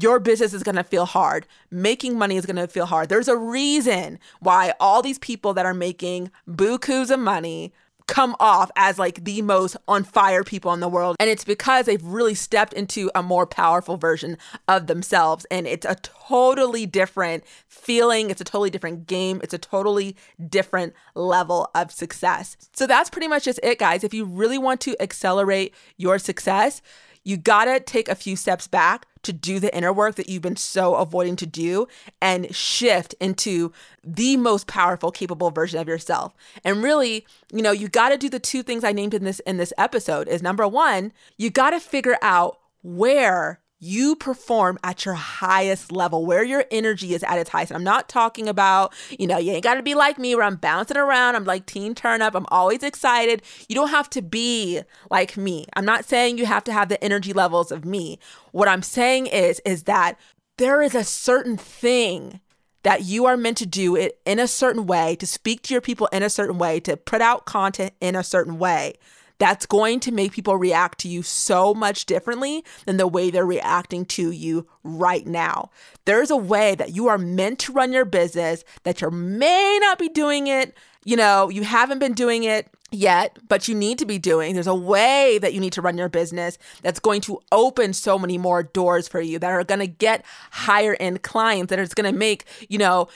your 0.00 0.20
business 0.20 0.54
is 0.54 0.62
going 0.62 0.76
to 0.76 0.84
feel 0.84 1.04
hard. 1.04 1.46
Making 1.70 2.16
money 2.16 2.36
is 2.36 2.46
going 2.46 2.56
to 2.56 2.68
feel 2.68 2.86
hard. 2.86 3.08
There's 3.08 3.28
a 3.28 3.36
reason 3.36 4.18
why 4.38 4.74
all 4.78 5.02
these 5.02 5.18
people 5.18 5.52
that 5.54 5.66
are 5.66 5.74
making 5.74 6.30
bukus 6.48 7.10
of 7.10 7.18
money 7.18 7.72
come 8.10 8.34
off 8.40 8.72
as 8.74 8.98
like 8.98 9.24
the 9.24 9.40
most 9.40 9.76
on 9.86 10.02
fire 10.02 10.42
people 10.42 10.72
in 10.72 10.80
the 10.80 10.88
world. 10.88 11.16
And 11.20 11.30
it's 11.30 11.44
because 11.44 11.86
they've 11.86 12.02
really 12.02 12.34
stepped 12.34 12.72
into 12.72 13.08
a 13.14 13.22
more 13.22 13.46
powerful 13.46 13.96
version 13.96 14.36
of 14.66 14.88
themselves. 14.88 15.46
And 15.48 15.64
it's 15.66 15.86
a 15.86 15.94
totally 15.94 16.86
different 16.86 17.44
feeling. 17.68 18.28
It's 18.28 18.40
a 18.40 18.44
totally 18.44 18.68
different 18.68 19.06
game. 19.06 19.40
It's 19.44 19.54
a 19.54 19.58
totally 19.58 20.16
different 20.48 20.92
level 21.14 21.70
of 21.72 21.92
success. 21.92 22.56
So 22.74 22.84
that's 22.84 23.10
pretty 23.10 23.28
much 23.28 23.44
just 23.44 23.60
it, 23.62 23.78
guys. 23.78 24.02
If 24.02 24.12
you 24.12 24.24
really 24.24 24.58
want 24.58 24.80
to 24.82 25.00
accelerate 25.00 25.72
your 25.96 26.18
success, 26.18 26.82
you 27.24 27.36
gotta 27.36 27.80
take 27.80 28.08
a 28.08 28.14
few 28.14 28.36
steps 28.36 28.66
back 28.66 29.06
to 29.22 29.32
do 29.32 29.60
the 29.60 29.74
inner 29.76 29.92
work 29.92 30.14
that 30.14 30.28
you've 30.28 30.42
been 30.42 30.56
so 30.56 30.94
avoiding 30.94 31.36
to 31.36 31.46
do 31.46 31.86
and 32.22 32.54
shift 32.54 33.14
into 33.20 33.72
the 34.02 34.36
most 34.36 34.66
powerful 34.66 35.10
capable 35.10 35.50
version 35.50 35.78
of 35.78 35.88
yourself. 35.88 36.34
And 36.64 36.82
really 36.82 37.26
you 37.52 37.62
know 37.62 37.72
you 37.72 37.88
got 37.88 38.10
to 38.10 38.16
do 38.16 38.28
the 38.28 38.38
two 38.38 38.62
things 38.62 38.84
i 38.84 38.92
named 38.92 39.14
in 39.14 39.24
this 39.24 39.40
in 39.40 39.56
this 39.56 39.72
episode 39.76 40.28
is 40.28 40.42
number 40.42 40.66
one 40.66 41.12
you 41.36 41.50
got 41.50 41.70
to 41.70 41.80
figure 41.80 42.16
out 42.22 42.58
where 42.82 43.60
you 43.80 44.14
perform 44.14 44.78
at 44.84 45.06
your 45.06 45.14
highest 45.14 45.90
level, 45.90 46.26
where 46.26 46.44
your 46.44 46.66
energy 46.70 47.14
is 47.14 47.22
at 47.24 47.38
its 47.38 47.48
highest. 47.50 47.70
And 47.70 47.76
I'm 47.78 47.84
not 47.84 48.08
talking 48.08 48.46
about, 48.46 48.92
you 49.18 49.26
know, 49.26 49.38
you 49.38 49.52
ain't 49.52 49.64
got 49.64 49.74
to 49.74 49.82
be 49.82 49.94
like 49.94 50.18
me 50.18 50.34
where 50.34 50.44
I'm 50.44 50.56
bouncing 50.56 50.98
around. 50.98 51.34
I'm 51.34 51.46
like 51.46 51.64
teen 51.64 51.94
turn 51.94 52.20
up. 52.20 52.34
I'm 52.34 52.46
always 52.48 52.82
excited. 52.82 53.42
You 53.68 53.74
don't 53.74 53.88
have 53.88 54.10
to 54.10 54.22
be 54.22 54.82
like 55.10 55.36
me. 55.36 55.64
I'm 55.74 55.86
not 55.86 56.04
saying 56.04 56.36
you 56.36 56.44
have 56.46 56.64
to 56.64 56.72
have 56.72 56.90
the 56.90 57.02
energy 57.02 57.32
levels 57.32 57.72
of 57.72 57.86
me. 57.86 58.18
What 58.52 58.68
I'm 58.68 58.82
saying 58.82 59.26
is, 59.26 59.60
is 59.64 59.84
that 59.84 60.18
there 60.58 60.82
is 60.82 60.94
a 60.94 61.02
certain 61.04 61.56
thing 61.56 62.40
that 62.82 63.04
you 63.04 63.26
are 63.26 63.36
meant 63.36 63.58
to 63.58 63.66
do 63.66 63.96
it 63.96 64.20
in 64.24 64.38
a 64.38 64.46
certain 64.46 64.86
way, 64.86 65.16
to 65.16 65.26
speak 65.26 65.62
to 65.62 65.74
your 65.74 65.80
people 65.80 66.06
in 66.08 66.22
a 66.22 66.30
certain 66.30 66.58
way, 66.58 66.80
to 66.80 66.96
put 66.96 67.20
out 67.20 67.46
content 67.46 67.92
in 68.00 68.14
a 68.14 68.24
certain 68.24 68.58
way, 68.58 68.94
that's 69.40 69.64
going 69.64 69.98
to 70.00 70.12
make 70.12 70.32
people 70.32 70.56
react 70.56 71.00
to 71.00 71.08
you 71.08 71.22
so 71.22 71.72
much 71.72 72.04
differently 72.04 72.62
than 72.84 72.98
the 72.98 73.06
way 73.06 73.30
they're 73.30 73.46
reacting 73.46 74.04
to 74.04 74.30
you 74.30 74.66
right 74.84 75.26
now. 75.26 75.70
There's 76.04 76.30
a 76.30 76.36
way 76.36 76.74
that 76.74 76.94
you 76.94 77.08
are 77.08 77.16
meant 77.16 77.58
to 77.60 77.72
run 77.72 77.90
your 77.90 78.04
business 78.04 78.64
that 78.82 79.00
you 79.00 79.10
may 79.10 79.78
not 79.80 79.98
be 79.98 80.10
doing 80.10 80.46
it. 80.46 80.76
You 81.04 81.16
know, 81.16 81.48
you 81.48 81.64
haven't 81.64 82.00
been 82.00 82.12
doing 82.12 82.44
it 82.44 82.68
yet, 82.90 83.38
but 83.48 83.66
you 83.66 83.74
need 83.74 83.98
to 84.00 84.04
be 84.04 84.18
doing. 84.18 84.52
There's 84.52 84.66
a 84.66 84.74
way 84.74 85.38
that 85.38 85.54
you 85.54 85.60
need 85.60 85.72
to 85.72 85.82
run 85.82 85.96
your 85.96 86.10
business 86.10 86.58
that's 86.82 87.00
going 87.00 87.22
to 87.22 87.40
open 87.50 87.94
so 87.94 88.18
many 88.18 88.36
more 88.36 88.62
doors 88.62 89.08
for 89.08 89.22
you 89.22 89.38
that 89.38 89.50
are 89.50 89.64
going 89.64 89.80
to 89.80 89.86
get 89.86 90.22
higher 90.50 90.98
end 91.00 91.22
clients 91.22 91.70
that 91.70 91.78
is 91.78 91.94
going 91.94 92.12
to 92.12 92.18
make, 92.18 92.44
you 92.68 92.76
know, 92.76 93.08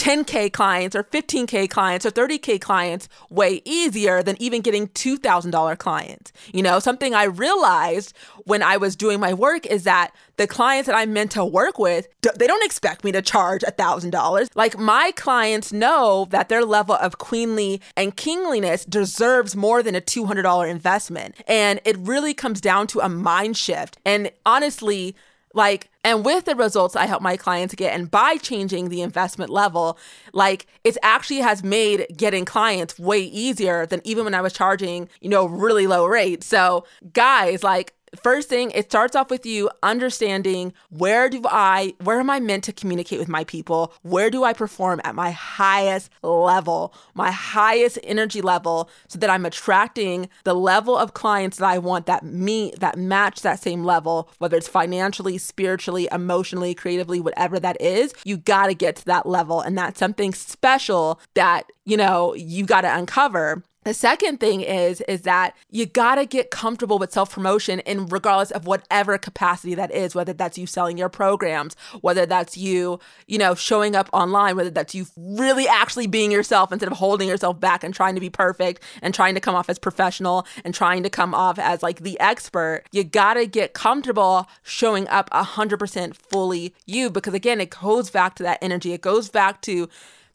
10K 0.00 0.50
clients 0.50 0.96
or 0.96 1.04
15K 1.04 1.68
clients 1.68 2.06
or 2.06 2.10
30K 2.10 2.58
clients 2.58 3.06
way 3.28 3.60
easier 3.66 4.22
than 4.22 4.34
even 4.40 4.62
getting 4.62 4.88
$2,000 4.88 5.76
clients. 5.76 6.32
You 6.54 6.62
know, 6.62 6.78
something 6.78 7.14
I 7.14 7.24
realized 7.24 8.16
when 8.46 8.62
I 8.62 8.78
was 8.78 8.96
doing 8.96 9.20
my 9.20 9.34
work 9.34 9.66
is 9.66 9.84
that 9.84 10.12
the 10.38 10.46
clients 10.46 10.86
that 10.86 10.96
I'm 10.96 11.12
meant 11.12 11.32
to 11.32 11.44
work 11.44 11.78
with, 11.78 12.08
they 12.22 12.46
don't 12.46 12.64
expect 12.64 13.04
me 13.04 13.12
to 13.12 13.20
charge 13.20 13.60
$1,000. 13.60 14.48
Like 14.54 14.78
my 14.78 15.12
clients 15.16 15.70
know 15.70 16.26
that 16.30 16.48
their 16.48 16.64
level 16.64 16.94
of 16.94 17.18
queenly 17.18 17.82
and 17.94 18.16
kingliness 18.16 18.86
deserves 18.86 19.54
more 19.54 19.82
than 19.82 19.94
a 19.94 20.00
$200 20.00 20.66
investment. 20.66 21.34
And 21.46 21.78
it 21.84 21.98
really 21.98 22.32
comes 22.32 22.62
down 22.62 22.86
to 22.86 23.00
a 23.00 23.10
mind 23.10 23.58
shift. 23.58 23.98
And 24.06 24.30
honestly, 24.46 25.14
like, 25.52 25.90
and 26.04 26.24
with 26.24 26.44
the 26.44 26.54
results 26.54 26.96
I 26.96 27.06
help 27.06 27.22
my 27.22 27.36
clients 27.36 27.74
get, 27.74 27.94
and 27.94 28.10
by 28.10 28.36
changing 28.36 28.88
the 28.88 29.02
investment 29.02 29.50
level, 29.50 29.98
like 30.32 30.66
it 30.84 30.96
actually 31.02 31.40
has 31.40 31.62
made 31.62 32.06
getting 32.16 32.44
clients 32.44 32.98
way 32.98 33.20
easier 33.20 33.86
than 33.86 34.00
even 34.04 34.24
when 34.24 34.34
I 34.34 34.40
was 34.40 34.52
charging, 34.52 35.08
you 35.20 35.28
know, 35.28 35.46
really 35.46 35.86
low 35.86 36.06
rates. 36.06 36.46
So, 36.46 36.84
guys, 37.12 37.62
like, 37.62 37.94
First 38.22 38.48
thing, 38.48 38.72
it 38.72 38.90
starts 38.90 39.14
off 39.14 39.30
with 39.30 39.46
you 39.46 39.70
understanding 39.84 40.72
where 40.88 41.28
do 41.28 41.42
I, 41.48 41.94
where 42.02 42.18
am 42.18 42.28
I 42.28 42.40
meant 42.40 42.64
to 42.64 42.72
communicate 42.72 43.20
with 43.20 43.28
my 43.28 43.44
people? 43.44 43.92
Where 44.02 44.30
do 44.30 44.42
I 44.42 44.52
perform 44.52 45.00
at 45.04 45.14
my 45.14 45.30
highest 45.30 46.10
level, 46.22 46.92
my 47.14 47.30
highest 47.30 48.00
energy 48.02 48.42
level, 48.42 48.90
so 49.06 49.18
that 49.20 49.30
I'm 49.30 49.46
attracting 49.46 50.28
the 50.42 50.54
level 50.54 50.96
of 50.96 51.14
clients 51.14 51.58
that 51.58 51.66
I 51.66 51.78
want 51.78 52.06
that 52.06 52.24
meet 52.24 52.80
that 52.80 52.98
match 52.98 53.42
that 53.42 53.62
same 53.62 53.84
level, 53.84 54.28
whether 54.38 54.56
it's 54.56 54.68
financially, 54.68 55.38
spiritually, 55.38 56.08
emotionally, 56.10 56.74
creatively, 56.74 57.20
whatever 57.20 57.60
that 57.60 57.80
is. 57.80 58.12
You 58.24 58.38
got 58.38 58.66
to 58.66 58.74
get 58.74 58.96
to 58.96 59.04
that 59.04 59.26
level, 59.26 59.60
and 59.60 59.78
that's 59.78 60.00
something 60.00 60.34
special 60.34 61.20
that 61.34 61.70
you 61.84 61.96
know 61.96 62.34
you 62.34 62.66
got 62.66 62.80
to 62.80 62.92
uncover. 62.92 63.62
The 63.82 63.94
second 63.94 64.40
thing 64.40 64.60
is 64.60 65.00
is 65.02 65.22
that 65.22 65.56
you 65.70 65.86
got 65.86 66.16
to 66.16 66.26
get 66.26 66.50
comfortable 66.50 66.98
with 66.98 67.12
self-promotion 67.12 67.80
in 67.80 68.06
regardless 68.06 68.50
of 68.50 68.66
whatever 68.66 69.16
capacity 69.16 69.74
that 69.74 69.90
is, 69.90 70.14
whether 70.14 70.34
that's 70.34 70.58
you 70.58 70.66
selling 70.66 70.98
your 70.98 71.08
programs, 71.08 71.74
whether 72.02 72.26
that's 72.26 72.58
you, 72.58 73.00
you 73.26 73.38
know, 73.38 73.54
showing 73.54 73.96
up 73.96 74.10
online, 74.12 74.54
whether 74.54 74.68
that's 74.68 74.94
you 74.94 75.06
really 75.16 75.66
actually 75.66 76.06
being 76.06 76.30
yourself 76.30 76.70
instead 76.72 76.92
of 76.92 76.98
holding 76.98 77.26
yourself 77.26 77.58
back 77.58 77.82
and 77.82 77.94
trying 77.94 78.14
to 78.14 78.20
be 78.20 78.28
perfect 78.28 78.82
and 79.00 79.14
trying 79.14 79.34
to 79.34 79.40
come 79.40 79.54
off 79.54 79.70
as 79.70 79.78
professional 79.78 80.46
and 80.62 80.74
trying 80.74 81.02
to 81.02 81.08
come 81.08 81.34
off 81.34 81.58
as 81.58 81.82
like 81.82 82.00
the 82.00 82.20
expert. 82.20 82.84
You 82.92 83.02
got 83.02 83.34
to 83.34 83.46
get 83.46 83.72
comfortable 83.72 84.46
showing 84.62 85.08
up 85.08 85.30
100% 85.30 86.14
fully 86.14 86.74
you 86.84 87.08
because 87.08 87.32
again, 87.32 87.62
it 87.62 87.70
goes 87.70 88.10
back 88.10 88.34
to 88.34 88.42
that 88.42 88.58
energy. 88.60 88.92
It 88.92 89.00
goes 89.00 89.30
back 89.30 89.62
to 89.62 89.88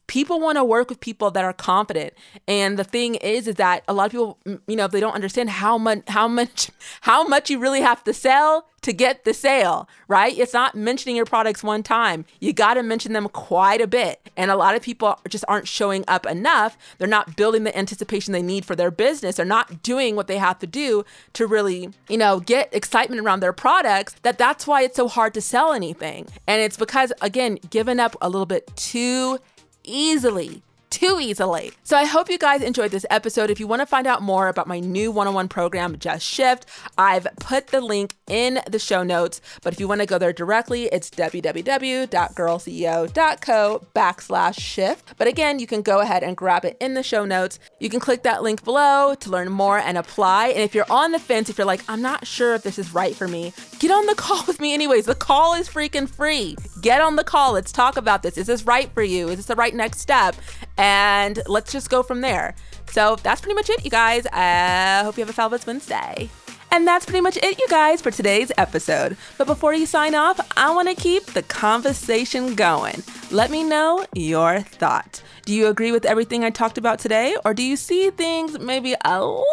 people 0.06 0.40
want 0.40 0.56
to 0.56 0.64
work 0.64 0.88
with 0.88 1.00
people 1.00 1.30
that 1.30 1.44
are 1.44 1.52
confident 1.52 2.14
and 2.46 2.78
the 2.78 2.84
thing 2.84 3.16
is 3.16 3.48
is 3.48 3.56
that 3.56 3.82
a 3.88 3.92
lot 3.92 4.06
of 4.06 4.12
people 4.12 4.38
you 4.66 4.76
know 4.76 4.86
they 4.86 5.00
don't 5.00 5.14
understand 5.14 5.50
how 5.50 5.76
much 5.76 6.02
how 6.08 6.28
much 6.28 6.70
how 7.02 7.26
much 7.26 7.50
you 7.50 7.58
really 7.58 7.80
have 7.80 8.02
to 8.04 8.12
sell 8.12 8.68
to 8.82 8.92
get 8.92 9.24
the 9.24 9.34
sale 9.34 9.88
right? 10.08 10.38
It's 10.38 10.52
not 10.52 10.74
mentioning 10.74 11.16
your 11.16 11.24
products 11.24 11.62
one 11.62 11.82
time. 11.82 12.24
You 12.38 12.52
got 12.52 12.74
to 12.74 12.82
mention 12.82 13.12
them 13.12 13.28
quite 13.28 13.80
a 13.80 13.86
bit 13.86 14.30
and 14.36 14.50
a 14.50 14.56
lot 14.56 14.76
of 14.76 14.82
people 14.82 15.18
just 15.28 15.44
aren't 15.48 15.66
showing 15.66 16.04
up 16.06 16.26
enough. 16.26 16.78
They're 16.98 17.08
not 17.08 17.36
building 17.36 17.64
the 17.64 17.76
anticipation 17.76 18.32
they 18.32 18.42
need 18.42 18.64
for 18.64 18.76
their 18.76 18.90
business. 18.90 19.36
They're 19.36 19.44
not 19.44 19.82
doing 19.82 20.14
what 20.14 20.28
they 20.28 20.38
have 20.38 20.58
to 20.60 20.66
do 20.66 21.04
to 21.32 21.46
really 21.46 21.90
you 22.08 22.18
know 22.18 22.40
get 22.40 22.72
excitement 22.72 23.20
around 23.20 23.40
their 23.40 23.52
products 23.52 24.14
that 24.22 24.38
that's 24.38 24.66
why 24.66 24.82
it's 24.82 24.96
so 24.96 25.08
hard 25.08 25.34
to 25.34 25.40
sell 25.40 25.72
anything. 25.72 26.28
And 26.46 26.62
it's 26.62 26.76
because 26.76 27.12
again 27.20 27.58
giving 27.70 27.98
up 27.98 28.16
a 28.20 28.28
little 28.28 28.46
bit 28.46 28.70
too 28.76 29.38
easily 29.86 30.62
too 30.96 31.20
easily. 31.20 31.72
So 31.84 31.94
I 31.94 32.06
hope 32.06 32.30
you 32.30 32.38
guys 32.38 32.62
enjoyed 32.62 32.90
this 32.90 33.04
episode. 33.10 33.50
If 33.50 33.60
you 33.60 33.66
want 33.66 33.82
to 33.82 33.86
find 33.86 34.06
out 34.06 34.22
more 34.22 34.48
about 34.48 34.66
my 34.66 34.80
new 34.80 35.12
one 35.12 35.26
on 35.26 35.34
one 35.34 35.46
program, 35.46 35.98
Just 35.98 36.24
Shift, 36.24 36.64
I've 36.96 37.26
put 37.38 37.66
the 37.66 37.82
link 37.82 38.14
in 38.26 38.60
the 38.66 38.78
show 38.78 39.02
notes. 39.02 39.42
But 39.62 39.74
if 39.74 39.80
you 39.80 39.88
want 39.88 40.00
to 40.00 40.06
go 40.06 40.16
there 40.16 40.32
directly, 40.32 40.86
it's 40.86 41.10
www.girlceo.co 41.10 43.86
backslash 43.94 44.58
shift. 44.58 45.12
But 45.18 45.28
again, 45.28 45.58
you 45.58 45.66
can 45.66 45.82
go 45.82 46.00
ahead 46.00 46.22
and 46.22 46.34
grab 46.34 46.64
it 46.64 46.78
in 46.80 46.94
the 46.94 47.02
show 47.02 47.26
notes. 47.26 47.58
You 47.78 47.90
can 47.90 48.00
click 48.00 48.22
that 48.22 48.42
link 48.42 48.64
below 48.64 49.14
to 49.16 49.30
learn 49.30 49.52
more 49.52 49.78
and 49.78 49.98
apply. 49.98 50.48
And 50.48 50.60
if 50.60 50.74
you're 50.74 50.90
on 50.90 51.12
the 51.12 51.18
fence, 51.18 51.50
if 51.50 51.58
you're 51.58 51.66
like, 51.66 51.82
I'm 51.90 52.00
not 52.00 52.26
sure 52.26 52.54
if 52.54 52.62
this 52.62 52.78
is 52.78 52.94
right 52.94 53.14
for 53.14 53.28
me, 53.28 53.52
get 53.80 53.90
on 53.90 54.06
the 54.06 54.14
call 54.14 54.42
with 54.46 54.60
me 54.60 54.72
anyways. 54.72 55.04
The 55.04 55.14
call 55.14 55.52
is 55.52 55.68
freaking 55.68 56.08
free. 56.08 56.56
Get 56.80 57.02
on 57.02 57.16
the 57.16 57.24
call. 57.24 57.52
Let's 57.52 57.70
talk 57.70 57.98
about 57.98 58.22
this. 58.22 58.38
Is 58.38 58.46
this 58.46 58.62
right 58.62 58.90
for 58.92 59.02
you? 59.02 59.28
Is 59.28 59.36
this 59.36 59.46
the 59.46 59.56
right 59.56 59.74
next 59.74 60.00
step? 60.00 60.34
And 60.78 61.40
let's 61.46 61.72
just 61.72 61.90
go 61.90 62.02
from 62.02 62.20
there. 62.20 62.54
So 62.90 63.16
that's 63.22 63.40
pretty 63.40 63.54
much 63.54 63.70
it, 63.70 63.84
you 63.84 63.90
guys. 63.90 64.26
I 64.32 65.02
hope 65.04 65.16
you 65.16 65.22
have 65.22 65.30
a 65.30 65.32
fabulous 65.32 65.66
Wednesday. 65.66 66.30
And 66.70 66.86
that's 66.86 67.06
pretty 67.06 67.20
much 67.20 67.36
it, 67.38 67.58
you 67.58 67.66
guys, 67.68 68.02
for 68.02 68.10
today's 68.10 68.52
episode. 68.58 69.16
But 69.38 69.46
before 69.46 69.72
you 69.72 69.86
sign 69.86 70.14
off, 70.14 70.38
I 70.56 70.74
want 70.74 70.88
to 70.88 70.94
keep 70.94 71.26
the 71.26 71.42
conversation 71.42 72.54
going. 72.54 73.02
Let 73.30 73.50
me 73.50 73.64
know 73.64 74.04
your 74.14 74.60
thoughts. 74.60 75.22
Do 75.46 75.54
you 75.54 75.68
agree 75.68 75.92
with 75.92 76.04
everything 76.04 76.42
I 76.42 76.50
talked 76.50 76.76
about 76.76 76.98
today, 76.98 77.36
or 77.44 77.54
do 77.54 77.62
you 77.62 77.76
see 77.76 78.10
things 78.10 78.58
maybe 78.58 78.96
a 79.04 79.24
little 79.24 79.46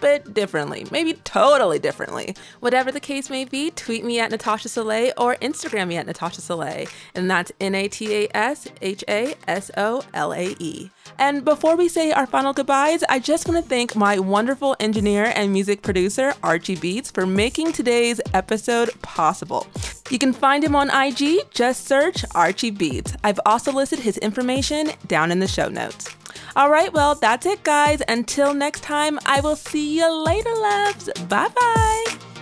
bit 0.00 0.32
differently, 0.32 0.86
maybe 0.90 1.12
totally 1.22 1.78
differently? 1.78 2.34
Whatever 2.60 2.90
the 2.90 2.98
case 2.98 3.28
may 3.28 3.44
be, 3.44 3.70
tweet 3.70 4.06
me 4.06 4.18
at 4.18 4.30
Natasha 4.30 4.68
Solae 4.68 5.12
or 5.18 5.36
Instagram 5.42 5.88
me 5.88 5.98
at 5.98 6.06
Natasha 6.06 6.40
Solae, 6.40 6.88
and 7.14 7.30
that's 7.30 7.52
N 7.60 7.74
A 7.74 7.88
T 7.88 8.24
A 8.24 8.28
S 8.34 8.68
H 8.80 9.04
A 9.06 9.34
S 9.46 9.70
O 9.76 10.02
L 10.14 10.32
A 10.32 10.56
E. 10.58 10.90
And 11.18 11.44
before 11.44 11.76
we 11.76 11.90
say 11.90 12.10
our 12.10 12.26
final 12.26 12.54
goodbyes, 12.54 13.04
I 13.10 13.18
just 13.18 13.46
want 13.46 13.62
to 13.62 13.68
thank 13.68 13.94
my 13.94 14.18
wonderful 14.18 14.76
engineer 14.80 15.30
and 15.36 15.52
music 15.52 15.82
producer, 15.82 16.32
Archie 16.42 16.76
Beats, 16.76 17.10
for 17.10 17.26
making 17.26 17.72
today's 17.72 18.18
episode 18.32 18.90
possible. 19.02 19.66
You 20.10 20.18
can 20.18 20.32
find 20.32 20.62
him 20.62 20.76
on 20.76 20.90
IG, 20.90 21.50
just 21.50 21.86
search 21.86 22.24
Archie 22.34 22.70
Beats. 22.70 23.14
I've 23.24 23.40
also 23.46 23.72
listed 23.72 24.00
his 24.00 24.18
information 24.18 24.90
down 25.06 25.30
in 25.34 25.40
the 25.40 25.48
show 25.48 25.68
notes. 25.68 26.08
All 26.56 26.70
right, 26.70 26.92
well, 26.92 27.16
that's 27.16 27.44
it, 27.44 27.64
guys. 27.64 28.00
Until 28.06 28.54
next 28.54 28.84
time, 28.84 29.18
I 29.26 29.40
will 29.40 29.56
see 29.56 29.98
you 29.98 30.24
later, 30.24 30.54
loves. 30.54 31.10
Bye 31.28 31.48
bye. 31.48 32.33